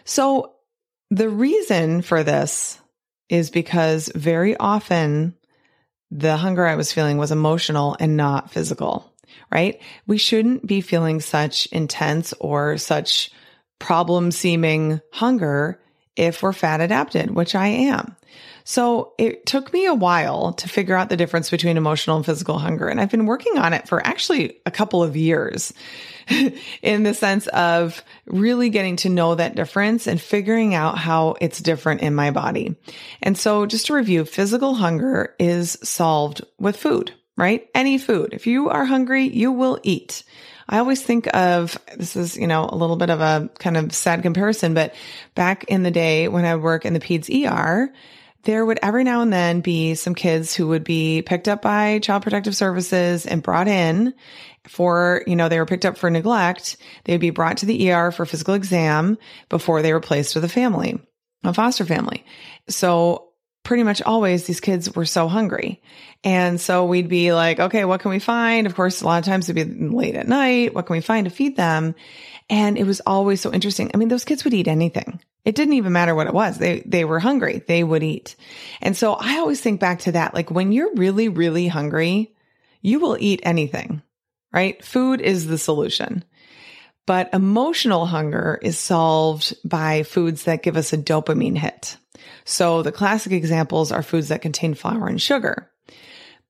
So 0.03 0.53
the 1.10 1.29
reason 1.29 2.03
for 2.03 2.24
this 2.24 2.79
is 3.29 3.50
because 3.50 4.12
very 4.13 4.58
often 4.58 5.36
the 6.12 6.38
hunger 6.38 6.65
I 6.65 6.75
was 6.75 6.91
feeling 6.91 7.17
was 7.17 7.31
emotional 7.31 7.96
and 8.00 8.17
not 8.17 8.51
physical, 8.51 9.12
right? 9.51 9.81
We 10.05 10.17
shouldn't 10.17 10.65
be 10.65 10.81
feeling 10.81 11.22
such 11.22 11.67
intense 11.67 12.34
or 12.39 12.77
such 12.77 13.31
problem 13.79 14.31
seeming 14.31 15.00
hunger 15.13 15.79
if 16.15 16.43
we're 16.43 16.53
fat 16.53 16.81
adapted, 16.81 17.31
which 17.31 17.55
I 17.55 17.67
am. 17.67 18.15
So 18.70 19.14
it 19.18 19.48
took 19.48 19.74
me 19.74 19.88
a 19.88 19.96
while 19.96 20.54
to 20.54 20.70
figure 20.70 20.96
out 20.96 21.10
the 21.10 21.18
difference 21.18 21.50
between 21.50 21.76
emotional 21.76 22.18
and 22.18 22.26
physical 22.26 22.60
hunger. 22.60 22.88
And 22.88 23.02
I've 23.02 23.10
been 23.10 23.26
working 23.26 23.58
on 23.58 23.74
it 23.74 23.88
for 23.88 24.06
actually 24.06 24.60
a 24.64 24.70
couple 24.70 25.02
of 25.02 25.18
years 25.18 25.74
in 26.84 27.02
the 27.02 27.16
sense 27.16 27.48
of 27.48 28.04
really 28.28 28.70
getting 28.70 28.96
to 28.98 29.10
know 29.10 29.34
that 29.34 29.56
difference 29.56 30.06
and 30.06 30.22
figuring 30.22 30.76
out 30.76 31.00
how 31.00 31.36
it's 31.42 31.58
different 31.60 32.02
in 32.02 32.14
my 32.14 32.30
body. 32.30 32.76
And 33.24 33.36
so 33.36 33.66
just 33.66 33.88
to 33.88 33.96
review, 33.96 34.24
physical 34.24 34.76
hunger 34.76 35.34
is 35.40 35.80
solved 35.82 36.44
with 36.60 36.78
food, 36.78 37.12
right? 37.38 37.68
Any 37.74 37.98
food. 37.98 38.36
If 38.36 38.46
you 38.46 38.70
are 38.70 38.86
hungry, 38.86 39.28
you 39.28 39.52
will 39.52 39.80
eat. 39.82 40.22
I 40.70 40.78
always 40.78 41.02
think 41.02 41.28
of 41.36 41.76
this 41.98 42.16
is, 42.16 42.38
you 42.38 42.46
know, 42.46 42.70
a 42.70 42.76
little 42.76 42.98
bit 42.98 43.10
of 43.10 43.20
a 43.20 43.50
kind 43.58 43.78
of 43.78 43.96
sad 43.96 44.22
comparison, 44.22 44.76
but 44.76 44.94
back 45.34 45.64
in 45.64 45.82
the 45.82 45.90
day 45.90 46.28
when 46.28 46.46
I 46.46 46.56
work 46.58 46.86
in 46.86 46.94
the 46.94 47.00
PEDS 47.00 47.32
ER, 47.32 47.92
there 48.43 48.65
would 48.65 48.79
every 48.81 49.03
now 49.03 49.22
and 49.22 49.34
then 49.34 49.62
be 49.62 49.96
some 49.96 50.15
kids 50.15 50.55
who 50.55 50.67
would 50.67 50.84
be 50.84 51.22
picked 51.22 51.48
up 51.48 51.62
by 51.62 52.00
child 52.00 52.24
protective 52.24 52.55
services 52.55 53.25
and 53.25 53.43
brought 53.43 53.67
in 53.67 54.13
for, 54.67 55.24
you 55.27 55.36
know, 55.36 55.50
they 55.50 55.60
were 55.60 55.65
picked 55.65 55.86
up 55.86 55.98
for 55.98 56.10
neglect. 56.10 56.77
They 57.03 57.13
would 57.13 57.22
be 57.22 57.31
brought 57.31 57.58
to 57.58 57.65
the 57.65 57.91
ER 57.91 58.12
for 58.12 58.25
physical 58.25 58.53
exam 58.53 59.17
before 59.50 59.81
they 59.81 59.93
were 59.93 60.00
placed 60.00 60.36
with 60.36 60.46
a 60.46 60.50
family, 60.50 61.01
a 61.43 61.53
foster 61.53 61.86
family. 61.86 62.25
So 62.69 63.29
pretty 63.63 63.84
much 63.84 64.01
always 64.01 64.46
these 64.46 64.62
kids 64.62 64.96
were 64.96 65.05
so 65.05 65.27
hungry. 65.27 65.81
And 66.24 66.60
so 66.60 66.86
we'd 66.86 67.10
be 67.10 67.34
like, 67.34 67.60
okay, 67.60 67.86
what 67.86 68.01
can 68.01 68.12
we 68.12 68.19
find? 68.19 68.67
Of 68.67 68.75
course, 68.75 69.01
a 69.01 69.05
lot 69.05 69.19
of 69.19 69.25
times 69.25 69.50
it'd 69.50 69.79
be 69.79 69.96
late 69.96 70.15
at 70.15 70.27
night. 70.27 70.74
What 70.74 70.86
can 70.86 70.96
we 70.96 71.01
find 71.01 71.25
to 71.25 71.31
feed 71.31 71.55
them? 71.55 71.96
And 72.50 72.77
it 72.77 72.86
was 72.86 73.01
always 73.05 73.41
so 73.41 73.53
interesting. 73.53 73.91
I 73.93 73.98
mean, 73.98 74.08
those 74.08 74.25
kids 74.25 74.43
would 74.43 74.53
eat 74.53 74.67
anything. 74.67 75.19
It 75.46 75.55
didn't 75.55 75.75
even 75.75 75.93
matter 75.93 76.13
what 76.13 76.27
it 76.27 76.34
was. 76.34 76.58
They, 76.58 76.81
they 76.86 77.05
were 77.05 77.19
hungry. 77.19 77.63
They 77.65 77.84
would 77.84 78.03
eat. 78.03 78.36
And 78.81 78.96
so 78.96 79.13
I 79.13 79.38
always 79.38 79.62
think 79.62 79.79
back 79.79 80.00
to 80.00 80.12
that. 80.13 80.34
Like 80.34 80.51
when 80.51 80.72
you're 80.72 80.93
really, 80.96 81.29
really 81.29 81.67
hungry, 81.67 82.36
you 82.81 83.00
will 83.00 83.17
eat 83.19 83.39
anything, 83.43 84.01
right? 84.51 84.84
Food 84.84 85.22
is 85.22 85.48
the 85.48 85.58
solution. 85.58 86.24
But 87.05 87.34
emotional 87.34 88.05
hunger 88.05 88.60
is 88.62 88.77
solved 88.77 89.55
by 89.65 90.03
foods 90.03 90.43
that 90.43 90.62
give 90.62 90.77
us 90.77 90.93
a 90.93 90.98
dopamine 90.98 91.58
hit. 91.58 91.98
So 92.46 92.84
the 92.84 92.91
classic 92.91 93.31
examples 93.31 93.91
are 93.91 94.03
foods 94.03 94.27
that 94.27 94.41
contain 94.41 94.74
flour 94.74 95.08
and 95.08 95.22
sugar. 95.22 95.72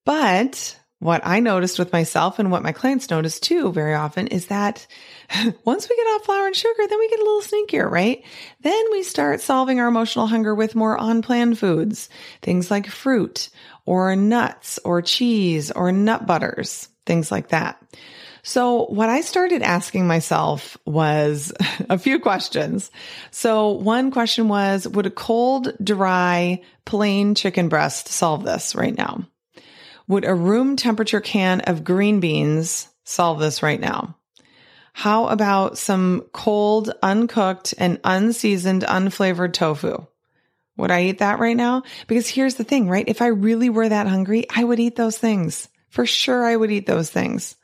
But 0.05 0.78
what 0.99 1.21
I 1.23 1.39
noticed 1.39 1.79
with 1.79 1.93
myself 1.93 2.39
and 2.39 2.51
what 2.51 2.61
my 2.61 2.73
clients 2.73 3.09
notice 3.09 3.39
too 3.39 3.71
very 3.71 3.93
often 3.93 4.27
is 4.27 4.47
that 4.47 4.85
once 5.65 5.89
we 5.89 5.95
get 5.95 6.03
off 6.03 6.25
flour 6.25 6.47
and 6.47 6.55
sugar, 6.55 6.87
then 6.87 6.99
we 6.99 7.09
get 7.09 7.19
a 7.19 7.23
little 7.23 7.41
sneakier, 7.41 7.89
right? 7.89 8.23
Then 8.61 8.83
we 8.91 9.03
start 9.03 9.41
solving 9.41 9.79
our 9.79 9.87
emotional 9.87 10.27
hunger 10.27 10.53
with 10.53 10.75
more 10.75 10.97
on 10.97 11.21
plan 11.21 11.55
foods, 11.55 12.09
things 12.41 12.69
like 12.69 12.87
fruit 12.87 13.49
or 13.85 14.15
nuts 14.15 14.77
or 14.83 15.01
cheese 15.01 15.71
or 15.71 15.91
nut 15.91 16.27
butters, 16.27 16.89
things 17.05 17.31
like 17.31 17.49
that. 17.49 17.81
So 18.43 18.85
what 18.85 19.09
I 19.09 19.21
started 19.21 19.61
asking 19.61 20.07
myself 20.07 20.77
was 20.85 21.53
a 21.89 21.97
few 21.97 22.19
questions. 22.19 22.91
So 23.31 23.71
one 23.71 24.11
question 24.11 24.49
was, 24.49 24.87
would 24.87 25.05
a 25.05 25.11
cold, 25.11 25.73
dry, 25.81 26.61
plain 26.85 27.35
chicken 27.35 27.69
breast 27.69 28.09
solve 28.09 28.43
this 28.43 28.75
right 28.75 28.97
now? 28.97 29.25
Would 30.09 30.25
a 30.25 30.33
room 30.33 30.75
temperature 30.75 31.21
can 31.21 31.61
of 31.61 31.83
green 31.83 32.19
beans 32.19 32.89
solve 33.03 33.39
this 33.39 33.63
right 33.63 33.79
now? 33.79 34.17
How 34.91 35.27
about 35.27 35.77
some 35.77 36.25
cold, 36.33 36.91
uncooked 37.03 37.75
and 37.77 37.99
unseasoned, 38.03 38.81
unflavored 38.81 39.53
tofu? 39.53 40.07
Would 40.77 40.89
I 40.89 41.03
eat 41.03 41.19
that 41.19 41.37
right 41.37 41.55
now? 41.55 41.83
Because 42.07 42.27
here's 42.27 42.55
the 42.55 42.63
thing, 42.63 42.89
right? 42.89 43.07
If 43.07 43.21
I 43.21 43.27
really 43.27 43.69
were 43.69 43.87
that 43.87 44.07
hungry, 44.07 44.45
I 44.53 44.63
would 44.63 44.79
eat 44.79 44.95
those 44.95 45.17
things. 45.17 45.69
For 45.89 46.07
sure, 46.07 46.43
I 46.43 46.55
would 46.55 46.71
eat 46.71 46.87
those 46.87 47.11
things. 47.11 47.55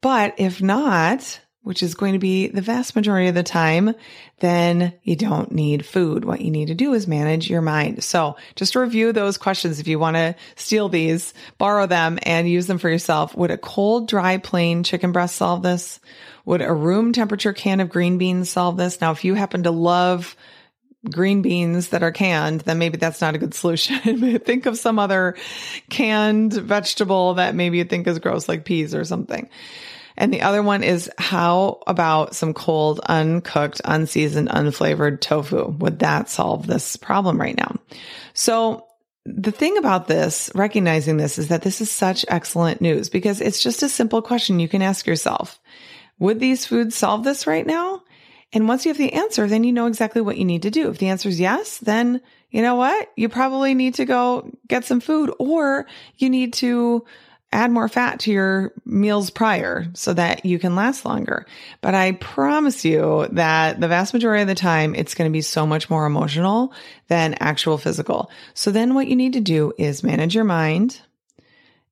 But 0.00 0.36
if 0.38 0.62
not, 0.62 1.40
which 1.62 1.82
is 1.82 1.94
going 1.94 2.14
to 2.14 2.18
be 2.18 2.48
the 2.48 2.62
vast 2.62 2.96
majority 2.96 3.28
of 3.28 3.34
the 3.34 3.42
time, 3.42 3.94
then 4.38 4.94
you 5.02 5.14
don't 5.14 5.52
need 5.52 5.84
food. 5.84 6.24
What 6.24 6.40
you 6.40 6.50
need 6.50 6.68
to 6.68 6.74
do 6.74 6.94
is 6.94 7.06
manage 7.06 7.50
your 7.50 7.60
mind. 7.60 8.02
So 8.02 8.36
just 8.56 8.74
review 8.74 9.12
those 9.12 9.36
questions. 9.36 9.78
If 9.78 9.86
you 9.86 9.98
want 9.98 10.16
to 10.16 10.34
steal 10.56 10.88
these, 10.88 11.34
borrow 11.58 11.86
them 11.86 12.18
and 12.22 12.48
use 12.48 12.66
them 12.66 12.78
for 12.78 12.88
yourself. 12.88 13.36
Would 13.36 13.50
a 13.50 13.58
cold, 13.58 14.08
dry, 14.08 14.38
plain 14.38 14.84
chicken 14.84 15.12
breast 15.12 15.36
solve 15.36 15.62
this? 15.62 16.00
Would 16.46 16.62
a 16.62 16.72
room 16.72 17.12
temperature 17.12 17.52
can 17.52 17.80
of 17.80 17.90
green 17.90 18.16
beans 18.16 18.48
solve 18.48 18.78
this? 18.78 19.00
Now, 19.00 19.10
if 19.10 19.24
you 19.24 19.34
happen 19.34 19.64
to 19.64 19.70
love 19.70 20.36
green 21.08 21.42
beans 21.42 21.88
that 21.88 22.02
are 22.02 22.12
canned, 22.12 22.62
then 22.62 22.78
maybe 22.78 22.96
that's 22.96 23.20
not 23.20 23.34
a 23.34 23.38
good 23.38 23.54
solution. 23.54 24.38
think 24.38 24.66
of 24.66 24.78
some 24.78 24.98
other 24.98 25.36
canned 25.90 26.54
vegetable 26.54 27.34
that 27.34 27.54
maybe 27.54 27.78
you 27.78 27.84
think 27.84 28.06
is 28.06 28.18
gross, 28.18 28.48
like 28.48 28.64
peas 28.64 28.94
or 28.94 29.04
something. 29.04 29.48
And 30.20 30.34
the 30.34 30.42
other 30.42 30.62
one 30.62 30.84
is 30.84 31.10
how 31.16 31.82
about 31.86 32.36
some 32.36 32.52
cold, 32.52 33.00
uncooked, 33.08 33.80
unseasoned, 33.86 34.50
unflavored 34.50 35.22
tofu? 35.22 35.74
Would 35.78 36.00
that 36.00 36.28
solve 36.28 36.66
this 36.66 36.96
problem 36.96 37.40
right 37.40 37.56
now? 37.56 37.76
So 38.34 38.86
the 39.24 39.50
thing 39.50 39.78
about 39.78 40.08
this, 40.08 40.50
recognizing 40.54 41.16
this 41.16 41.38
is 41.38 41.48
that 41.48 41.62
this 41.62 41.80
is 41.80 41.90
such 41.90 42.26
excellent 42.28 42.82
news 42.82 43.08
because 43.08 43.40
it's 43.40 43.62
just 43.62 43.82
a 43.82 43.88
simple 43.88 44.20
question 44.20 44.60
you 44.60 44.68
can 44.68 44.82
ask 44.82 45.06
yourself. 45.06 45.58
Would 46.18 46.38
these 46.38 46.66
foods 46.66 46.94
solve 46.94 47.24
this 47.24 47.46
right 47.46 47.66
now? 47.66 48.02
And 48.52 48.68
once 48.68 48.84
you 48.84 48.90
have 48.90 48.98
the 48.98 49.14
answer, 49.14 49.46
then 49.46 49.64
you 49.64 49.72
know 49.72 49.86
exactly 49.86 50.20
what 50.20 50.36
you 50.36 50.44
need 50.44 50.62
to 50.62 50.70
do. 50.70 50.90
If 50.90 50.98
the 50.98 51.08
answer 51.08 51.30
is 51.30 51.40
yes, 51.40 51.78
then 51.78 52.20
you 52.50 52.60
know 52.60 52.74
what? 52.74 53.10
You 53.16 53.30
probably 53.30 53.72
need 53.72 53.94
to 53.94 54.04
go 54.04 54.50
get 54.68 54.84
some 54.84 55.00
food 55.00 55.32
or 55.38 55.86
you 56.18 56.28
need 56.28 56.52
to 56.54 57.06
add 57.52 57.70
more 57.70 57.88
fat 57.88 58.20
to 58.20 58.30
your 58.30 58.72
meals 58.84 59.30
prior 59.30 59.86
so 59.94 60.14
that 60.14 60.44
you 60.44 60.58
can 60.58 60.76
last 60.76 61.04
longer. 61.04 61.46
But 61.80 61.94
I 61.94 62.12
promise 62.12 62.84
you 62.84 63.26
that 63.32 63.80
the 63.80 63.88
vast 63.88 64.14
majority 64.14 64.42
of 64.42 64.48
the 64.48 64.54
time, 64.54 64.94
it's 64.94 65.14
going 65.14 65.28
to 65.28 65.32
be 65.32 65.40
so 65.42 65.66
much 65.66 65.90
more 65.90 66.06
emotional 66.06 66.72
than 67.08 67.34
actual 67.40 67.76
physical. 67.76 68.30
So 68.54 68.70
then 68.70 68.94
what 68.94 69.08
you 69.08 69.16
need 69.16 69.32
to 69.32 69.40
do 69.40 69.72
is 69.78 70.04
manage 70.04 70.34
your 70.34 70.44
mind 70.44 71.00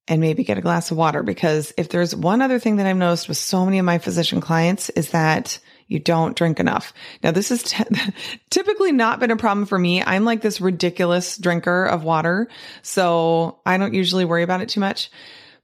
and 0.06 0.20
maybe 0.20 0.44
get 0.44 0.58
a 0.58 0.62
glass 0.62 0.90
of 0.90 0.96
water. 0.96 1.22
Because 1.22 1.72
if 1.76 1.88
there's 1.88 2.14
one 2.14 2.40
other 2.40 2.58
thing 2.58 2.76
that 2.76 2.86
I've 2.86 2.96
noticed 2.96 3.28
with 3.28 3.36
so 3.36 3.64
many 3.64 3.78
of 3.78 3.84
my 3.84 3.98
physician 3.98 4.40
clients 4.40 4.90
is 4.90 5.10
that 5.10 5.58
you 5.88 5.98
don't 5.98 6.36
drink 6.36 6.60
enough. 6.60 6.92
Now, 7.22 7.30
this 7.30 7.48
has 7.48 7.62
t- 7.62 7.84
typically 8.50 8.92
not 8.92 9.20
been 9.20 9.30
a 9.30 9.36
problem 9.36 9.66
for 9.66 9.78
me. 9.78 10.02
I'm 10.02 10.24
like 10.24 10.42
this 10.42 10.60
ridiculous 10.60 11.37
drinker 11.37 11.85
of 11.85 12.04
water. 12.04 12.48
So 12.83 13.59
I 13.66 13.76
don't 13.78 13.94
usually 13.94 14.24
worry 14.24 14.42
about 14.42 14.61
it 14.61 14.68
too 14.68 14.80
much. 14.80 15.11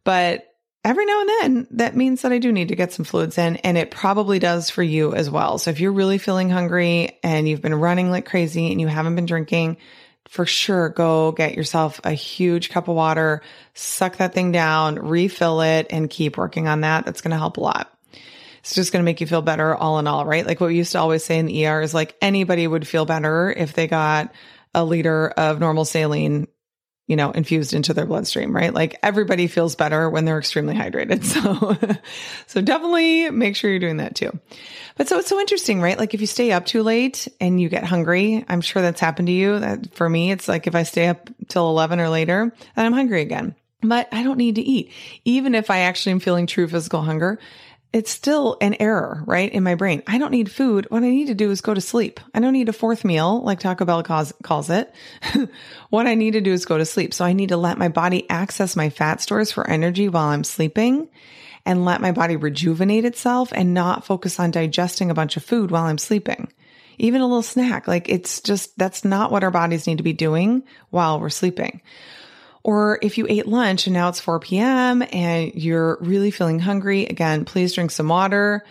But 0.04 0.46
every 0.84 1.06
now 1.06 1.20
and 1.20 1.28
then 1.28 1.66
that 1.72 1.96
means 1.96 2.22
that 2.22 2.32
I 2.32 2.38
do 2.38 2.52
need 2.52 2.68
to 2.68 2.76
get 2.76 2.92
some 2.92 3.06
fluids 3.06 3.38
in 3.38 3.56
and 3.56 3.78
it 3.78 3.90
probably 3.90 4.38
does 4.38 4.68
for 4.68 4.82
you 4.82 5.14
as 5.14 5.30
well. 5.30 5.58
So 5.58 5.70
if 5.70 5.80
you're 5.80 5.92
really 5.92 6.18
feeling 6.18 6.50
hungry 6.50 7.18
and 7.22 7.48
you've 7.48 7.62
been 7.62 7.74
running 7.74 8.10
like 8.10 8.26
crazy 8.26 8.70
and 8.70 8.80
you 8.80 8.86
haven't 8.86 9.16
been 9.16 9.26
drinking, 9.26 9.78
for 10.28 10.46
sure 10.46 10.90
go 10.90 11.32
get 11.32 11.54
yourself 11.54 12.00
a 12.04 12.12
huge 12.12 12.70
cup 12.70 12.88
of 12.88 12.94
water, 12.94 13.42
suck 13.72 14.18
that 14.18 14.34
thing 14.34 14.52
down, 14.52 14.96
refill 14.96 15.62
it 15.62 15.86
and 15.90 16.10
keep 16.10 16.36
working 16.36 16.68
on 16.68 16.82
that. 16.82 17.06
That's 17.06 17.22
going 17.22 17.32
to 17.32 17.38
help 17.38 17.56
a 17.56 17.60
lot. 17.60 17.90
It's 18.60 18.74
just 18.74 18.92
going 18.92 19.02
to 19.02 19.04
make 19.04 19.20
you 19.20 19.26
feel 19.26 19.42
better 19.42 19.74
all 19.74 19.98
in 19.98 20.06
all, 20.06 20.24
right? 20.24 20.46
Like 20.46 20.60
what 20.60 20.68
we 20.68 20.76
used 20.76 20.92
to 20.92 20.98
always 20.98 21.24
say 21.24 21.38
in 21.38 21.46
the 21.46 21.66
ER 21.66 21.82
is 21.82 21.92
like 21.92 22.16
anybody 22.22 22.66
would 22.66 22.88
feel 22.88 23.04
better 23.04 23.52
if 23.54 23.74
they 23.74 23.86
got 23.86 24.32
a 24.74 24.84
liter 24.84 25.28
of 25.28 25.60
normal 25.60 25.84
saline 25.84 26.48
you 27.06 27.16
know, 27.16 27.30
infused 27.32 27.74
into 27.74 27.92
their 27.92 28.06
bloodstream, 28.06 28.54
right? 28.54 28.72
Like 28.72 28.96
everybody 29.02 29.46
feels 29.46 29.74
better 29.76 30.08
when 30.08 30.24
they're 30.24 30.38
extremely 30.38 30.74
hydrated. 30.74 31.22
So, 31.34 31.94
so 32.46 32.60
definitely 32.60 33.30
make 33.30 33.56
sure 33.56 33.70
you're 33.70 33.80
doing 33.80 33.96
that 33.96 34.14
too. 34.14 34.38
But 34.96 35.08
so 35.08 35.18
it's 35.18 35.28
so 35.28 35.40
interesting, 35.40 35.80
right? 35.80 35.98
Like 35.98 36.14
if 36.14 36.20
you 36.20 36.26
stay 36.26 36.52
up 36.52 36.64
too 36.64 36.82
late 36.82 37.26
and 37.40 37.60
you 37.60 37.68
get 37.68 37.84
hungry, 37.84 38.44
I'm 38.48 38.60
sure 38.60 38.80
that's 38.80 39.00
happened 39.00 39.26
to 39.28 39.32
you. 39.32 39.58
That 39.58 39.94
for 39.94 40.08
me, 40.08 40.30
it's 40.30 40.46
like 40.46 40.66
if 40.66 40.74
I 40.74 40.84
stay 40.84 41.08
up 41.08 41.28
till 41.48 41.68
11 41.68 41.98
or 41.98 42.08
later, 42.08 42.52
I'm 42.76 42.92
hungry 42.92 43.22
again. 43.22 43.56
But 43.82 44.08
I 44.12 44.22
don't 44.22 44.38
need 44.38 44.54
to 44.54 44.62
eat. 44.62 44.92
Even 45.24 45.54
if 45.54 45.70
I 45.70 45.80
actually 45.80 46.12
am 46.12 46.20
feeling 46.20 46.46
true 46.46 46.68
physical 46.68 47.02
hunger, 47.02 47.38
it's 47.94 48.10
still 48.10 48.56
an 48.60 48.74
error, 48.80 49.22
right? 49.24 49.52
In 49.52 49.62
my 49.62 49.76
brain. 49.76 50.02
I 50.08 50.18
don't 50.18 50.32
need 50.32 50.50
food. 50.50 50.88
What 50.90 51.04
I 51.04 51.08
need 51.10 51.28
to 51.28 51.34
do 51.34 51.52
is 51.52 51.60
go 51.60 51.72
to 51.72 51.80
sleep. 51.80 52.18
I 52.34 52.40
don't 52.40 52.52
need 52.52 52.68
a 52.68 52.72
fourth 52.72 53.04
meal 53.04 53.40
like 53.40 53.60
Taco 53.60 53.84
Bell 53.84 54.02
calls, 54.02 54.32
calls 54.42 54.68
it. 54.68 54.92
what 55.90 56.08
I 56.08 56.16
need 56.16 56.32
to 56.32 56.40
do 56.40 56.52
is 56.52 56.64
go 56.64 56.76
to 56.76 56.84
sleep. 56.84 57.14
So 57.14 57.24
I 57.24 57.34
need 57.34 57.50
to 57.50 57.56
let 57.56 57.78
my 57.78 57.86
body 57.86 58.28
access 58.28 58.74
my 58.74 58.90
fat 58.90 59.20
stores 59.20 59.52
for 59.52 59.70
energy 59.70 60.08
while 60.08 60.26
I'm 60.26 60.42
sleeping 60.42 61.08
and 61.64 61.84
let 61.84 62.00
my 62.00 62.10
body 62.10 62.34
rejuvenate 62.34 63.04
itself 63.04 63.52
and 63.54 63.74
not 63.74 64.04
focus 64.04 64.40
on 64.40 64.50
digesting 64.50 65.12
a 65.12 65.14
bunch 65.14 65.36
of 65.36 65.44
food 65.44 65.70
while 65.70 65.84
I'm 65.84 65.96
sleeping. 65.96 66.52
Even 66.98 67.20
a 67.20 67.28
little 67.28 67.42
snack. 67.42 67.86
Like 67.86 68.08
it's 68.08 68.40
just, 68.40 68.76
that's 68.76 69.04
not 69.04 69.30
what 69.30 69.44
our 69.44 69.52
bodies 69.52 69.86
need 69.86 69.98
to 69.98 70.02
be 70.02 70.12
doing 70.12 70.64
while 70.90 71.20
we're 71.20 71.30
sleeping. 71.30 71.80
Or 72.64 72.98
if 73.02 73.18
you 73.18 73.26
ate 73.28 73.46
lunch 73.46 73.86
and 73.86 73.94
now 73.94 74.08
it's 74.08 74.20
4 74.20 74.40
p.m. 74.40 75.04
and 75.12 75.54
you're 75.54 75.98
really 76.00 76.30
feeling 76.30 76.58
hungry, 76.58 77.04
again, 77.04 77.44
please 77.44 77.74
drink 77.74 77.90
some 77.90 78.08
water, 78.08 78.64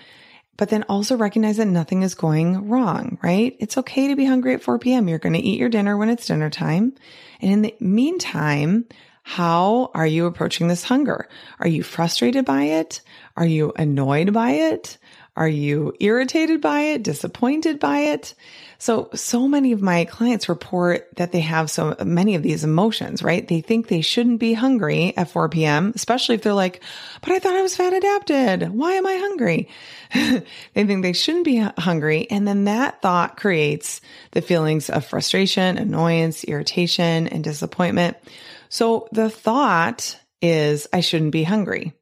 but 0.57 0.69
then 0.69 0.83
also 0.89 1.15
recognize 1.15 1.57
that 1.57 1.67
nothing 1.67 2.01
is 2.01 2.15
going 2.15 2.69
wrong, 2.69 3.19
right? 3.21 3.55
It's 3.59 3.77
okay 3.77 4.07
to 4.07 4.15
be 4.15 4.25
hungry 4.25 4.55
at 4.55 4.63
4 4.63 4.79
p.m. 4.79 5.07
You're 5.07 5.19
going 5.19 5.33
to 5.33 5.39
eat 5.39 5.59
your 5.59 5.69
dinner 5.69 5.95
when 5.95 6.09
it's 6.09 6.25
dinner 6.25 6.49
time. 6.49 6.93
And 7.39 7.51
in 7.51 7.61
the 7.61 7.75
meantime, 7.79 8.85
how 9.21 9.91
are 9.93 10.07
you 10.07 10.25
approaching 10.25 10.67
this 10.67 10.83
hunger? 10.83 11.29
Are 11.59 11.67
you 11.67 11.83
frustrated 11.83 12.45
by 12.45 12.63
it? 12.63 13.01
Are 13.37 13.45
you 13.45 13.73
annoyed 13.77 14.33
by 14.33 14.51
it? 14.51 14.97
Are 15.35 15.47
you 15.47 15.93
irritated 15.99 16.61
by 16.61 16.81
it, 16.81 17.01
disappointed 17.01 17.79
by 17.79 17.99
it? 17.99 18.35
So, 18.77 19.09
so 19.15 19.47
many 19.47 19.71
of 19.71 19.81
my 19.81 20.05
clients 20.05 20.47
report 20.47 21.07
that 21.15 21.31
they 21.31 21.39
have 21.39 21.71
so 21.71 21.95
many 22.05 22.35
of 22.35 22.43
these 22.43 22.63
emotions, 22.63 23.23
right? 23.23 23.47
They 23.47 23.61
think 23.61 23.87
they 23.87 24.01
shouldn't 24.01 24.39
be 24.39 24.53
hungry 24.53 25.15
at 25.17 25.31
4 25.31 25.49
p.m., 25.49 25.91
especially 25.95 26.35
if 26.35 26.43
they're 26.43 26.53
like, 26.53 26.83
but 27.21 27.31
I 27.31 27.39
thought 27.39 27.55
I 27.55 27.63
was 27.63 27.75
fat 27.75 27.93
adapted. 27.93 28.69
Why 28.69 28.93
am 28.93 29.07
I 29.07 29.15
hungry? 29.15 29.69
they 30.13 30.43
think 30.73 31.01
they 31.01 31.13
shouldn't 31.13 31.45
be 31.45 31.57
hungry. 31.57 32.29
And 32.29 32.47
then 32.47 32.65
that 32.65 33.01
thought 33.01 33.37
creates 33.37 34.01
the 34.31 34.41
feelings 34.41 34.91
of 34.91 35.03
frustration, 35.03 35.79
annoyance, 35.79 36.43
irritation, 36.43 37.27
and 37.27 37.43
disappointment. 37.43 38.17
So 38.69 39.07
the 39.11 39.31
thought 39.31 40.19
is, 40.43 40.87
I 40.93 40.99
shouldn't 40.99 41.31
be 41.31 41.43
hungry 41.43 41.93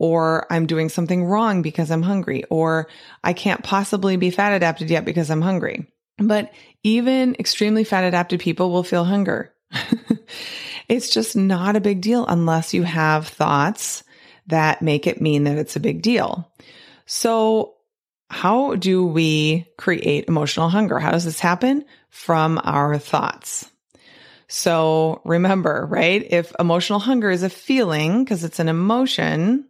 or 0.00 0.46
I'm 0.50 0.64
doing 0.64 0.88
something 0.88 1.24
wrong 1.24 1.60
because 1.60 1.90
I'm 1.90 2.00
hungry, 2.00 2.42
or 2.48 2.88
I 3.22 3.34
can't 3.34 3.62
possibly 3.62 4.16
be 4.16 4.30
fat 4.30 4.54
adapted 4.54 4.88
yet 4.88 5.04
because 5.04 5.30
I'm 5.30 5.42
hungry. 5.42 5.86
But 6.16 6.50
even 6.82 7.36
extremely 7.38 7.84
fat 7.84 8.04
adapted 8.04 8.40
people 8.40 8.70
will 8.70 8.82
feel 8.82 9.04
hunger. 9.04 9.52
it's 10.88 11.10
just 11.10 11.36
not 11.36 11.76
a 11.76 11.82
big 11.82 12.00
deal 12.00 12.24
unless 12.26 12.72
you 12.72 12.82
have 12.82 13.28
thoughts 13.28 14.02
that 14.46 14.80
make 14.80 15.06
it 15.06 15.20
mean 15.20 15.44
that 15.44 15.58
it's 15.58 15.76
a 15.76 15.80
big 15.80 16.00
deal. 16.00 16.50
So 17.04 17.74
how 18.30 18.76
do 18.76 19.04
we 19.04 19.66
create 19.76 20.28
emotional 20.28 20.70
hunger? 20.70 20.98
How 20.98 21.10
does 21.10 21.26
this 21.26 21.40
happen? 21.40 21.84
From 22.08 22.58
our 22.64 22.96
thoughts. 22.96 23.70
So 24.48 25.20
remember, 25.26 25.86
right? 25.90 26.26
If 26.28 26.52
emotional 26.58 27.00
hunger 27.00 27.30
is 27.30 27.42
a 27.42 27.50
feeling, 27.50 28.24
because 28.24 28.44
it's 28.44 28.60
an 28.60 28.68
emotion 28.68 29.66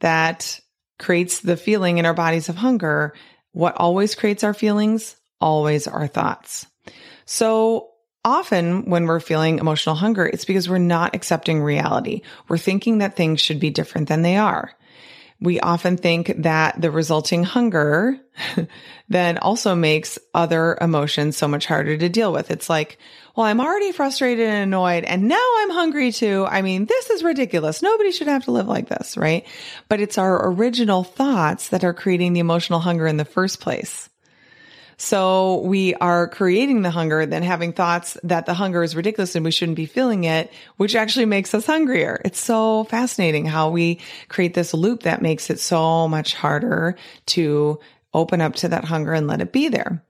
that 0.00 0.60
creates 0.98 1.40
the 1.40 1.56
feeling 1.56 1.98
in 1.98 2.06
our 2.06 2.14
bodies 2.14 2.48
of 2.48 2.56
hunger, 2.56 3.14
what 3.52 3.76
always 3.76 4.14
creates 4.14 4.44
our 4.44 4.54
feelings? 4.54 5.16
Always 5.40 5.86
our 5.86 6.06
thoughts. 6.06 6.66
So 7.24 7.90
often 8.24 8.90
when 8.90 9.06
we're 9.06 9.20
feeling 9.20 9.58
emotional 9.58 9.94
hunger, 9.94 10.26
it's 10.26 10.44
because 10.44 10.68
we're 10.68 10.78
not 10.78 11.14
accepting 11.14 11.62
reality. 11.62 12.22
We're 12.48 12.58
thinking 12.58 12.98
that 12.98 13.16
things 13.16 13.40
should 13.40 13.60
be 13.60 13.70
different 13.70 14.08
than 14.08 14.22
they 14.22 14.36
are 14.36 14.72
we 15.40 15.60
often 15.60 15.96
think 15.96 16.32
that 16.38 16.80
the 16.80 16.90
resulting 16.90 17.44
hunger 17.44 18.18
then 19.08 19.38
also 19.38 19.74
makes 19.74 20.18
other 20.34 20.76
emotions 20.80 21.36
so 21.36 21.46
much 21.46 21.66
harder 21.66 21.96
to 21.96 22.08
deal 22.08 22.32
with. 22.32 22.50
It's 22.50 22.68
like, 22.68 22.98
well, 23.36 23.46
I'm 23.46 23.60
already 23.60 23.92
frustrated 23.92 24.48
and 24.48 24.64
annoyed 24.64 25.04
and 25.04 25.28
now 25.28 25.48
I'm 25.58 25.70
hungry 25.70 26.10
too. 26.10 26.44
I 26.48 26.62
mean, 26.62 26.86
this 26.86 27.10
is 27.10 27.22
ridiculous. 27.22 27.82
Nobody 27.82 28.10
should 28.10 28.26
have 28.26 28.44
to 28.44 28.50
live 28.50 28.66
like 28.66 28.88
this, 28.88 29.16
right? 29.16 29.46
But 29.88 30.00
it's 30.00 30.18
our 30.18 30.50
original 30.50 31.04
thoughts 31.04 31.68
that 31.68 31.84
are 31.84 31.94
creating 31.94 32.32
the 32.32 32.40
emotional 32.40 32.80
hunger 32.80 33.06
in 33.06 33.16
the 33.16 33.24
first 33.24 33.60
place. 33.60 34.08
So 35.00 35.60
we 35.60 35.94
are 35.94 36.26
creating 36.26 36.82
the 36.82 36.90
hunger, 36.90 37.24
then 37.24 37.44
having 37.44 37.72
thoughts 37.72 38.18
that 38.24 38.46
the 38.46 38.54
hunger 38.54 38.82
is 38.82 38.96
ridiculous 38.96 39.36
and 39.36 39.44
we 39.44 39.52
shouldn't 39.52 39.76
be 39.76 39.86
feeling 39.86 40.24
it, 40.24 40.52
which 40.76 40.96
actually 40.96 41.26
makes 41.26 41.54
us 41.54 41.66
hungrier. 41.66 42.20
It's 42.24 42.40
so 42.40 42.82
fascinating 42.84 43.46
how 43.46 43.70
we 43.70 44.00
create 44.28 44.54
this 44.54 44.74
loop 44.74 45.04
that 45.04 45.22
makes 45.22 45.50
it 45.50 45.60
so 45.60 46.08
much 46.08 46.34
harder 46.34 46.96
to 47.26 47.78
open 48.12 48.40
up 48.40 48.56
to 48.56 48.68
that 48.68 48.84
hunger 48.84 49.12
and 49.12 49.28
let 49.28 49.40
it 49.40 49.52
be 49.52 49.68
there. 49.68 50.02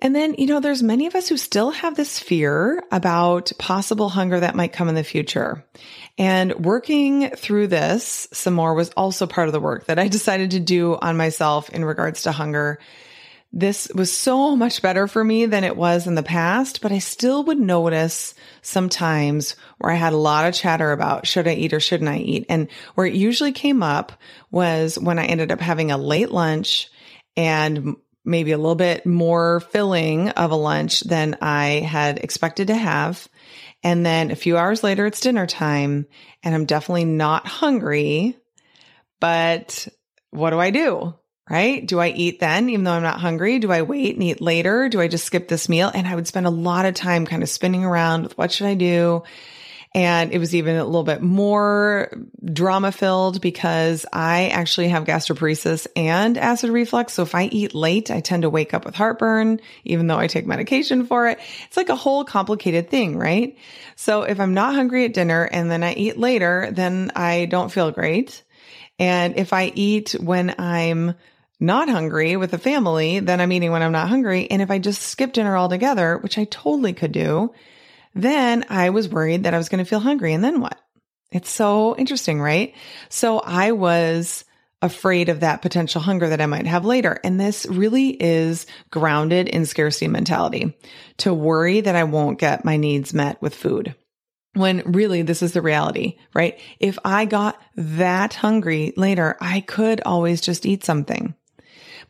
And 0.00 0.14
then, 0.14 0.34
you 0.38 0.46
know, 0.46 0.60
there's 0.60 0.84
many 0.84 1.06
of 1.06 1.16
us 1.16 1.28
who 1.28 1.36
still 1.36 1.72
have 1.72 1.96
this 1.96 2.16
fear 2.16 2.82
about 2.92 3.50
possible 3.58 4.08
hunger 4.08 4.38
that 4.38 4.54
might 4.54 4.72
come 4.72 4.88
in 4.88 4.94
the 4.94 5.04
future. 5.04 5.64
And 6.16 6.54
working 6.64 7.30
through 7.30 7.66
this 7.66 8.28
some 8.32 8.54
more 8.54 8.74
was 8.74 8.90
also 8.90 9.26
part 9.26 9.48
of 9.48 9.52
the 9.52 9.60
work 9.60 9.86
that 9.86 9.98
I 9.98 10.06
decided 10.08 10.52
to 10.52 10.60
do 10.60 10.96
on 11.02 11.16
myself 11.16 11.70
in 11.70 11.84
regards 11.84 12.22
to 12.22 12.32
hunger 12.32 12.78
this 13.52 13.88
was 13.94 14.12
so 14.12 14.54
much 14.54 14.80
better 14.80 15.08
for 15.08 15.24
me 15.24 15.46
than 15.46 15.64
it 15.64 15.76
was 15.76 16.06
in 16.06 16.14
the 16.14 16.22
past, 16.22 16.80
but 16.80 16.92
I 16.92 17.00
still 17.00 17.42
would 17.44 17.58
notice 17.58 18.34
sometimes 18.62 19.56
where 19.78 19.92
I 19.92 19.96
had 19.96 20.12
a 20.12 20.18
lot 20.18 20.46
of 20.46 20.54
chatter 20.54 20.92
about 20.92 21.26
should 21.26 21.48
I 21.48 21.54
eat 21.54 21.72
or 21.72 21.80
shouldn't 21.80 22.10
I 22.10 22.18
eat? 22.18 22.46
And 22.48 22.68
where 22.94 23.06
it 23.06 23.14
usually 23.14 23.50
came 23.50 23.82
up 23.82 24.12
was 24.52 24.98
when 24.98 25.18
I 25.18 25.26
ended 25.26 25.50
up 25.50 25.60
having 25.60 25.90
a 25.90 25.98
late 25.98 26.30
lunch 26.30 26.90
and 27.36 27.96
maybe 28.24 28.52
a 28.52 28.58
little 28.58 28.76
bit 28.76 29.04
more 29.04 29.60
filling 29.60 30.28
of 30.30 30.52
a 30.52 30.56
lunch 30.56 31.00
than 31.00 31.36
I 31.40 31.80
had 31.80 32.18
expected 32.18 32.68
to 32.68 32.76
have. 32.76 33.28
And 33.82 34.06
then 34.06 34.30
a 34.30 34.36
few 34.36 34.58
hours 34.58 34.84
later, 34.84 35.06
it's 35.06 35.20
dinner 35.20 35.46
time 35.46 36.06
and 36.44 36.54
I'm 36.54 36.66
definitely 36.66 37.06
not 37.06 37.48
hungry. 37.48 38.36
But 39.18 39.88
what 40.30 40.50
do 40.50 40.60
I 40.60 40.70
do? 40.70 41.14
Right? 41.50 41.84
Do 41.84 41.98
I 41.98 42.08
eat 42.08 42.38
then, 42.38 42.70
even 42.70 42.84
though 42.84 42.92
I'm 42.92 43.02
not 43.02 43.20
hungry? 43.20 43.58
Do 43.58 43.72
I 43.72 43.82
wait 43.82 44.14
and 44.14 44.22
eat 44.22 44.40
later? 44.40 44.88
Do 44.88 45.00
I 45.00 45.08
just 45.08 45.24
skip 45.24 45.48
this 45.48 45.68
meal? 45.68 45.90
And 45.92 46.06
I 46.06 46.14
would 46.14 46.28
spend 46.28 46.46
a 46.46 46.50
lot 46.50 46.86
of 46.86 46.94
time 46.94 47.26
kind 47.26 47.42
of 47.42 47.48
spinning 47.48 47.84
around 47.84 48.22
with 48.22 48.38
what 48.38 48.52
should 48.52 48.68
I 48.68 48.74
do? 48.74 49.24
And 49.92 50.32
it 50.32 50.38
was 50.38 50.54
even 50.54 50.76
a 50.76 50.84
little 50.84 51.02
bit 51.02 51.20
more 51.20 52.12
drama 52.44 52.92
filled 52.92 53.40
because 53.40 54.06
I 54.12 54.50
actually 54.50 54.88
have 54.88 55.04
gastroparesis 55.04 55.88
and 55.96 56.38
acid 56.38 56.70
reflux. 56.70 57.14
So 57.14 57.24
if 57.24 57.34
I 57.34 57.46
eat 57.46 57.74
late, 57.74 58.08
I 58.08 58.20
tend 58.20 58.42
to 58.42 58.50
wake 58.50 58.72
up 58.72 58.84
with 58.84 58.94
heartburn, 58.94 59.60
even 59.84 60.06
though 60.06 60.18
I 60.18 60.28
take 60.28 60.46
medication 60.46 61.06
for 61.06 61.26
it. 61.26 61.40
It's 61.66 61.76
like 61.76 61.88
a 61.88 61.96
whole 61.96 62.24
complicated 62.24 62.88
thing, 62.88 63.18
right? 63.18 63.58
So 63.96 64.22
if 64.22 64.38
I'm 64.38 64.54
not 64.54 64.76
hungry 64.76 65.06
at 65.06 65.14
dinner 65.14 65.42
and 65.42 65.68
then 65.68 65.82
I 65.82 65.94
eat 65.94 66.16
later, 66.16 66.68
then 66.70 67.10
I 67.16 67.46
don't 67.46 67.72
feel 67.72 67.90
great. 67.90 68.44
And 69.00 69.36
if 69.38 69.52
I 69.52 69.72
eat 69.74 70.12
when 70.12 70.54
I'm 70.56 71.16
not 71.60 71.88
hungry 71.88 72.36
with 72.36 72.54
a 72.54 72.58
family, 72.58 73.20
then 73.20 73.40
I'm 73.40 73.52
eating 73.52 73.70
when 73.70 73.82
I'm 73.82 73.92
not 73.92 74.08
hungry. 74.08 74.50
And 74.50 74.62
if 74.62 74.70
I 74.70 74.78
just 74.78 75.02
skip 75.02 75.34
dinner 75.34 75.56
altogether, 75.56 76.16
which 76.18 76.38
I 76.38 76.44
totally 76.44 76.94
could 76.94 77.12
do, 77.12 77.52
then 78.14 78.64
I 78.70 78.90
was 78.90 79.08
worried 79.08 79.44
that 79.44 79.54
I 79.54 79.58
was 79.58 79.68
going 79.68 79.84
to 79.84 79.88
feel 79.88 80.00
hungry. 80.00 80.32
And 80.32 80.42
then 80.42 80.60
what? 80.60 80.80
It's 81.30 81.50
so 81.50 81.94
interesting, 81.96 82.40
right? 82.40 82.74
So 83.08 83.38
I 83.38 83.72
was 83.72 84.44
afraid 84.82 85.28
of 85.28 85.40
that 85.40 85.62
potential 85.62 86.00
hunger 86.00 86.28
that 86.30 86.40
I 86.40 86.46
might 86.46 86.66
have 86.66 86.84
later. 86.84 87.20
And 87.22 87.38
this 87.38 87.66
really 87.66 88.08
is 88.08 88.66
grounded 88.90 89.48
in 89.48 89.66
scarcity 89.66 90.08
mentality 90.08 90.76
to 91.18 91.34
worry 91.34 91.82
that 91.82 91.94
I 91.94 92.04
won't 92.04 92.38
get 92.38 92.64
my 92.64 92.78
needs 92.78 93.12
met 93.12 93.40
with 93.42 93.54
food. 93.54 93.94
When 94.54 94.82
really 94.84 95.22
this 95.22 95.42
is 95.42 95.52
the 95.52 95.62
reality, 95.62 96.16
right? 96.34 96.58
If 96.80 96.98
I 97.04 97.26
got 97.26 97.60
that 97.76 98.34
hungry 98.34 98.92
later, 98.96 99.36
I 99.40 99.60
could 99.60 100.00
always 100.00 100.40
just 100.40 100.66
eat 100.66 100.82
something 100.82 101.34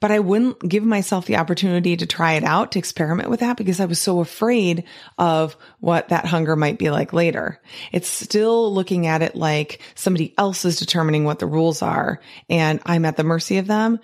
but 0.01 0.11
I 0.11 0.19
wouldn't 0.19 0.67
give 0.67 0.83
myself 0.83 1.27
the 1.27 1.37
opportunity 1.37 1.97
to 1.97 2.07
try 2.07 2.33
it 2.33 2.45
out, 2.45 2.73
to 2.73 2.79
experiment 2.79 3.29
with 3.29 3.41
that 3.41 3.59
because 3.59 3.81
I 3.81 3.85
was 3.85 4.01
so 4.01 4.21
afraid 4.21 4.85
of 5.19 5.57
what 5.79 6.09
that 6.09 6.27
hunger 6.27 6.57
might 6.57 6.79
be 6.79 6.91
like 6.91 7.13
later. 7.13 7.61
It's 7.93 8.09
still 8.09 8.73
looking 8.73 9.07
at 9.07 9.23
it 9.23 9.37
like 9.37 9.81
somebody 9.95 10.35
else 10.39 10.65
is 10.65 10.79
determining 10.79 11.25
what 11.25 11.39
the 11.39 11.47
rules 11.47 11.83
are 11.83 12.21
and 12.49 12.81
I'm 12.87 13.05
at 13.05 13.17
the 13.17 13.25
mercy 13.25 13.59
of 13.59 13.67
them 13.67 14.01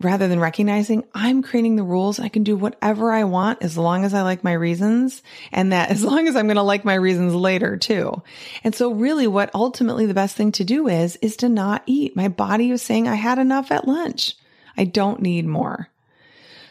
rather 0.00 0.28
than 0.28 0.40
recognizing 0.40 1.04
I'm 1.14 1.42
creating 1.42 1.76
the 1.76 1.82
rules. 1.82 2.20
I 2.20 2.28
can 2.28 2.42
do 2.42 2.56
whatever 2.56 3.12
I 3.12 3.24
want 3.24 3.62
as 3.62 3.76
long 3.76 4.04
as 4.04 4.14
I 4.14 4.22
like 4.22 4.42
my 4.42 4.52
reasons 4.52 5.22
and 5.52 5.72
that 5.72 5.90
as 5.90 6.04
long 6.04 6.28
as 6.28 6.36
I'm 6.36 6.46
going 6.46 6.56
to 6.56 6.62
like 6.62 6.84
my 6.84 6.94
reasons 6.94 7.34
later 7.34 7.76
too. 7.76 8.22
And 8.64 8.74
so 8.74 8.92
really 8.92 9.26
what 9.26 9.54
ultimately 9.54 10.06
the 10.06 10.14
best 10.14 10.36
thing 10.36 10.52
to 10.52 10.64
do 10.64 10.88
is, 10.88 11.16
is 11.16 11.36
to 11.38 11.48
not 11.48 11.82
eat. 11.86 12.16
My 12.16 12.28
body 12.28 12.70
was 12.70 12.82
saying 12.82 13.08
I 13.08 13.16
had 13.16 13.38
enough 13.38 13.70
at 13.70 13.88
lunch. 13.88 14.36
I 14.76 14.84
don't 14.84 15.22
need 15.22 15.46
more. 15.46 15.88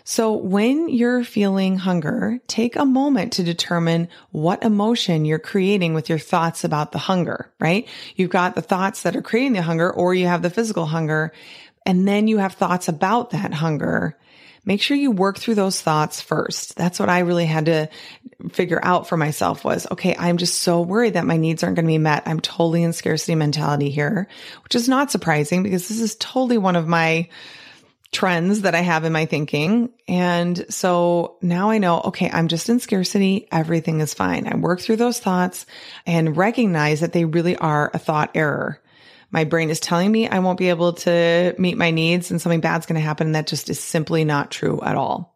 So 0.10 0.34
when 0.34 0.90
you're 0.90 1.24
feeling 1.24 1.78
hunger, 1.78 2.40
take 2.48 2.76
a 2.76 2.84
moment 2.84 3.34
to 3.34 3.44
determine 3.44 4.08
what 4.32 4.64
emotion 4.64 5.24
you're 5.24 5.38
creating 5.38 5.94
with 5.94 6.10
your 6.10 6.18
thoughts 6.18 6.64
about 6.64 6.92
the 6.92 6.98
hunger, 6.98 7.52
right? 7.60 7.88
You've 8.16 8.32
got 8.32 8.56
the 8.56 8.64
thoughts 8.64 9.04
that 9.04 9.16
are 9.16 9.22
creating 9.22 9.54
the 9.54 9.62
hunger 9.62 9.94
or 9.94 10.16
you 10.16 10.26
have 10.26 10.42
the 10.42 10.50
physical 10.50 10.88
hunger 10.88 11.32
and 11.86 12.08
then 12.08 12.28
you 12.28 12.40
have 12.40 12.54
thoughts 12.54 12.88
about 12.88 13.30
that 13.32 13.54
hunger. 13.54 14.18
Make 14.66 14.82
sure 14.82 14.98
you 14.98 15.12
work 15.12 15.38
through 15.38 15.56
those 15.56 15.80
thoughts 15.80 16.22
first. 16.22 16.76
That's 16.76 17.00
what 17.00 17.10
I 17.10 17.20
really 17.20 17.46
had 17.46 17.68
to 17.68 17.90
figure 18.52 18.80
out 18.82 19.08
for 19.08 19.16
myself 19.16 19.64
was, 19.64 19.86
okay, 19.92 20.16
I'm 20.18 20.38
just 20.38 20.60
so 20.60 20.82
worried 20.82 21.14
that 21.14 21.26
my 21.26 21.38
needs 21.38 21.64
aren't 21.64 21.76
going 21.76 21.86
to 21.86 21.92
be 21.92 21.98
met. 21.98 22.24
I'm 22.26 22.40
totally 22.40 22.82
in 22.82 22.94
scarcity 22.94 23.36
mentality 23.36 23.92
here, 23.92 24.28
which 24.64 24.74
is 24.74 24.90
not 24.90 25.12
surprising 25.12 25.62
because 25.62 25.88
this 25.88 26.00
is 26.00 26.16
totally 26.16 26.58
one 26.58 26.76
of 26.76 26.88
my 26.88 27.30
trends 28.12 28.62
that 28.62 28.76
I 28.76 28.82
have 28.82 29.06
in 29.06 29.13
my 29.13 29.26
thinking. 29.26 29.89
And 30.08 30.65
so 30.69 31.38
now 31.41 31.69
I 31.69 31.78
know, 31.78 32.02
okay, 32.06 32.30
I'm 32.32 32.48
just 32.48 32.69
in 32.69 32.80
scarcity. 32.80 33.48
Everything 33.52 34.00
is 34.02 34.13
fine. 34.13 34.48
I 34.48 34.56
work 34.56 34.82
through 34.82 34.95
those 34.95 35.19
thoughts 35.19 35.65
and 36.06 36.36
recognize 36.36 37.02
that 37.02 37.13
they 37.13 37.26
really 37.26 37.56
are 37.56 37.91
a 37.93 38.00
thought 38.00 38.32
error. 38.34 38.82
My 39.32 39.43
brain 39.43 39.69
is 39.69 39.80
telling 39.80 40.12
me 40.12 40.28
I 40.28 40.39
won't 40.39 40.58
be 40.58 40.69
able 40.69 40.93
to 40.93 41.54
meet 41.60 41.78
my 41.78 41.91
needs 41.91 42.32
and 42.32 42.41
something 42.41 42.62
bad's 42.62 42.88
going 42.88 43.00
to 43.00 43.06
happen. 43.06 43.28
And 43.28 43.36
that 43.36 43.48
just 43.48 43.69
is 43.69 43.80
simply 43.80 44.26
not 44.26 44.50
true 44.50 44.80
at 44.82 44.95
all. 44.95 45.36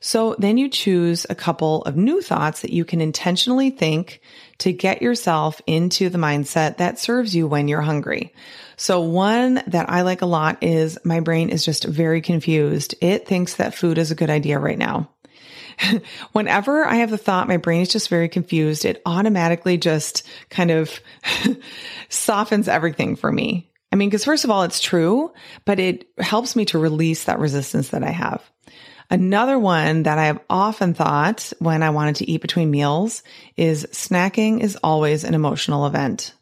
So 0.00 0.36
then 0.38 0.58
you 0.58 0.68
choose 0.68 1.26
a 1.28 1.34
couple 1.34 1.82
of 1.82 1.96
new 1.96 2.20
thoughts 2.20 2.60
that 2.60 2.72
you 2.72 2.84
can 2.84 3.00
intentionally 3.00 3.70
think 3.70 4.20
to 4.58 4.72
get 4.72 5.02
yourself 5.02 5.60
into 5.66 6.08
the 6.08 6.18
mindset 6.18 6.76
that 6.78 6.98
serves 6.98 7.34
you 7.34 7.46
when 7.46 7.68
you're 7.68 7.80
hungry. 7.80 8.32
So 8.76 9.00
one 9.00 9.62
that 9.66 9.88
I 9.90 10.02
like 10.02 10.22
a 10.22 10.26
lot 10.26 10.62
is 10.62 10.98
my 11.04 11.20
brain 11.20 11.50
is 11.50 11.64
just 11.64 11.84
very 11.84 12.20
confused. 12.20 12.94
It 13.00 13.26
thinks 13.26 13.54
that 13.54 13.74
food 13.74 13.98
is 13.98 14.10
a 14.10 14.16
good 14.16 14.30
idea 14.30 14.58
right 14.58 14.78
now. 14.78 15.10
Whenever 16.32 16.84
I 16.84 16.96
have 16.96 17.10
the 17.10 17.18
thought 17.18 17.48
my 17.48 17.56
brain 17.56 17.82
is 17.82 17.88
just 17.88 18.08
very 18.08 18.28
confused, 18.28 18.84
it 18.84 19.02
automatically 19.06 19.78
just 19.78 20.26
kind 20.50 20.70
of 20.70 21.00
softens 22.08 22.68
everything 22.68 23.16
for 23.16 23.30
me. 23.30 23.70
I 23.92 23.96
mean, 23.96 24.08
because 24.08 24.24
first 24.24 24.44
of 24.44 24.50
all, 24.50 24.64
it's 24.64 24.80
true, 24.80 25.32
but 25.64 25.78
it 25.78 26.08
helps 26.18 26.56
me 26.56 26.64
to 26.66 26.78
release 26.78 27.24
that 27.24 27.38
resistance 27.38 27.90
that 27.90 28.02
I 28.02 28.10
have. 28.10 28.42
Another 29.10 29.58
one 29.58 30.04
that 30.04 30.18
I 30.18 30.26
have 30.26 30.40
often 30.48 30.94
thought 30.94 31.52
when 31.58 31.82
I 31.82 31.90
wanted 31.90 32.16
to 32.16 32.30
eat 32.30 32.40
between 32.40 32.70
meals 32.70 33.22
is 33.56 33.86
snacking 33.92 34.60
is 34.60 34.78
always 34.82 35.24
an 35.24 35.34
emotional 35.34 35.86
event. 35.86 36.34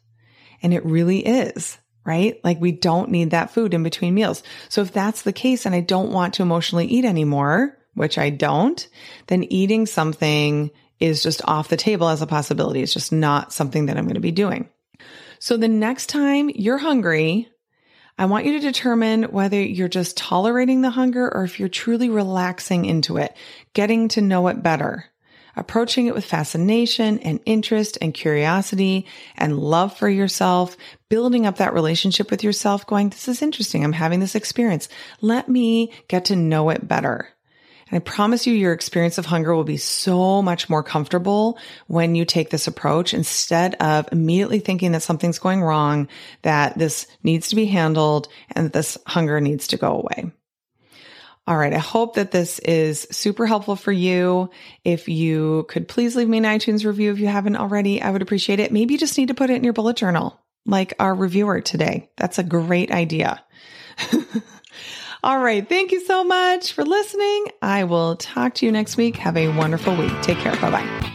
And 0.61 0.73
it 0.73 0.85
really 0.85 1.19
is 1.19 1.77
right? 2.05 2.39
Like 2.43 2.59
we 2.59 2.71
don't 2.71 3.11
need 3.11 3.31
that 3.31 3.51
food 3.51 3.73
in 3.73 3.83
between 3.83 4.13
meals. 4.13 4.43
So 4.69 4.81
if 4.81 4.91
that's 4.91 5.21
the 5.21 5.33
case 5.33 5.65
and 5.65 5.73
I 5.73 5.81
don't 5.81 6.11
want 6.11 6.35
to 6.35 6.43
emotionally 6.43 6.85
eat 6.85 7.05
anymore, 7.05 7.77
which 7.93 8.17
I 8.17 8.29
don't, 8.29 8.87
then 9.27 9.43
eating 9.45 9.85
something 9.85 10.71
is 10.99 11.23
just 11.23 11.41
off 11.45 11.69
the 11.69 11.77
table 11.77 12.07
as 12.09 12.21
a 12.21 12.27
possibility. 12.27 12.81
It's 12.81 12.93
just 12.93 13.11
not 13.11 13.53
something 13.53 13.85
that 13.85 13.97
I'm 13.97 14.05
going 14.05 14.15
to 14.15 14.21
be 14.21 14.31
doing. 14.31 14.69
So 15.39 15.57
the 15.57 15.67
next 15.67 16.07
time 16.07 16.49
you're 16.49 16.77
hungry, 16.77 17.49
I 18.17 18.25
want 18.25 18.45
you 18.45 18.53
to 18.53 18.59
determine 18.59 19.23
whether 19.23 19.59
you're 19.59 19.87
just 19.87 20.17
tolerating 20.17 20.81
the 20.81 20.91
hunger 20.91 21.33
or 21.33 21.43
if 21.43 21.59
you're 21.59 21.69
truly 21.69 22.09
relaxing 22.09 22.85
into 22.85 23.17
it, 23.17 23.35
getting 23.73 24.07
to 24.09 24.21
know 24.21 24.47
it 24.49 24.61
better, 24.61 25.05
approaching 25.55 26.05
it 26.05 26.13
with 26.13 26.23
fascination 26.23 27.19
and 27.19 27.39
interest 27.45 27.97
and 28.01 28.13
curiosity 28.13 29.07
and 29.35 29.57
love 29.57 29.97
for 29.97 30.09
yourself, 30.09 30.77
building 31.09 31.47
up 31.47 31.57
that 31.57 31.73
relationship 31.73 32.29
with 32.29 32.43
yourself, 32.43 32.85
going, 32.85 33.09
this 33.09 33.27
is 33.27 33.41
interesting. 33.41 33.83
I'm 33.83 33.93
having 33.93 34.19
this 34.19 34.35
experience. 34.35 34.89
Let 35.21 35.49
me 35.49 35.91
get 36.07 36.25
to 36.25 36.35
know 36.35 36.69
it 36.69 36.87
better. 36.87 37.32
I 37.95 37.99
promise 37.99 38.47
you, 38.47 38.53
your 38.53 38.73
experience 38.73 39.17
of 39.17 39.25
hunger 39.25 39.55
will 39.55 39.63
be 39.63 39.77
so 39.77 40.41
much 40.41 40.69
more 40.69 40.83
comfortable 40.83 41.57
when 41.87 42.15
you 42.15 42.25
take 42.25 42.49
this 42.49 42.67
approach 42.67 43.13
instead 43.13 43.75
of 43.75 44.07
immediately 44.11 44.59
thinking 44.59 44.93
that 44.93 45.03
something's 45.03 45.39
going 45.39 45.61
wrong, 45.61 46.07
that 46.43 46.77
this 46.77 47.07
needs 47.23 47.49
to 47.49 47.55
be 47.55 47.65
handled 47.65 48.27
and 48.51 48.65
that 48.65 48.73
this 48.73 48.97
hunger 49.05 49.41
needs 49.41 49.67
to 49.67 49.77
go 49.77 49.97
away. 49.97 50.31
All 51.45 51.57
right. 51.57 51.73
I 51.73 51.79
hope 51.79 52.15
that 52.15 52.31
this 52.31 52.59
is 52.59 53.05
super 53.11 53.45
helpful 53.45 53.75
for 53.75 53.91
you. 53.91 54.49
If 54.85 55.09
you 55.09 55.65
could 55.67 55.89
please 55.89 56.15
leave 56.15 56.29
me 56.29 56.37
an 56.37 56.45
iTunes 56.45 56.85
review 56.85 57.11
if 57.11 57.19
you 57.19 57.27
haven't 57.27 57.57
already, 57.57 58.01
I 58.01 58.11
would 58.11 58.21
appreciate 58.21 58.61
it. 58.61 58.71
Maybe 58.71 58.93
you 58.93 58.97
just 58.97 59.17
need 59.17 59.27
to 59.27 59.33
put 59.33 59.49
it 59.49 59.57
in 59.57 59.63
your 59.65 59.73
bullet 59.73 59.97
journal, 59.97 60.39
like 60.65 60.93
our 60.99 61.13
reviewer 61.13 61.59
today. 61.59 62.09
That's 62.15 62.39
a 62.39 62.43
great 62.43 62.91
idea. 62.91 63.43
All 65.23 65.39
right. 65.39 65.67
Thank 65.67 65.93
you 65.93 66.01
so 66.01 66.25
much 66.25 66.73
for 66.73 66.83
listening. 66.83 67.45
I 67.61 67.85
will 67.85 68.17
talk 68.17 68.55
to 68.55 68.65
you 68.65 68.73
next 68.73 68.97
week. 68.97 69.15
Have 69.15 69.37
a 69.37 69.47
wonderful 69.55 69.95
week. 69.95 70.11
Take 70.21 70.39
care. 70.39 70.51
Bye 70.57 70.71
bye. 70.71 71.11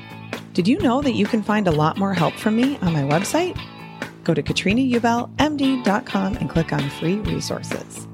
Did 0.54 0.66
you 0.66 0.78
know 0.78 1.02
that 1.02 1.12
you 1.12 1.26
can 1.26 1.42
find 1.42 1.68
a 1.68 1.72
lot 1.72 1.98
more 1.98 2.14
help 2.14 2.32
from 2.34 2.56
me 2.56 2.78
on 2.78 2.94
my 2.94 3.02
website? 3.02 3.60
Go 4.24 4.32
to 4.32 4.42
katrinaubelmd.com 4.42 6.36
and 6.36 6.50
click 6.50 6.72
on 6.72 6.88
free 6.90 7.16
resources. 7.16 8.07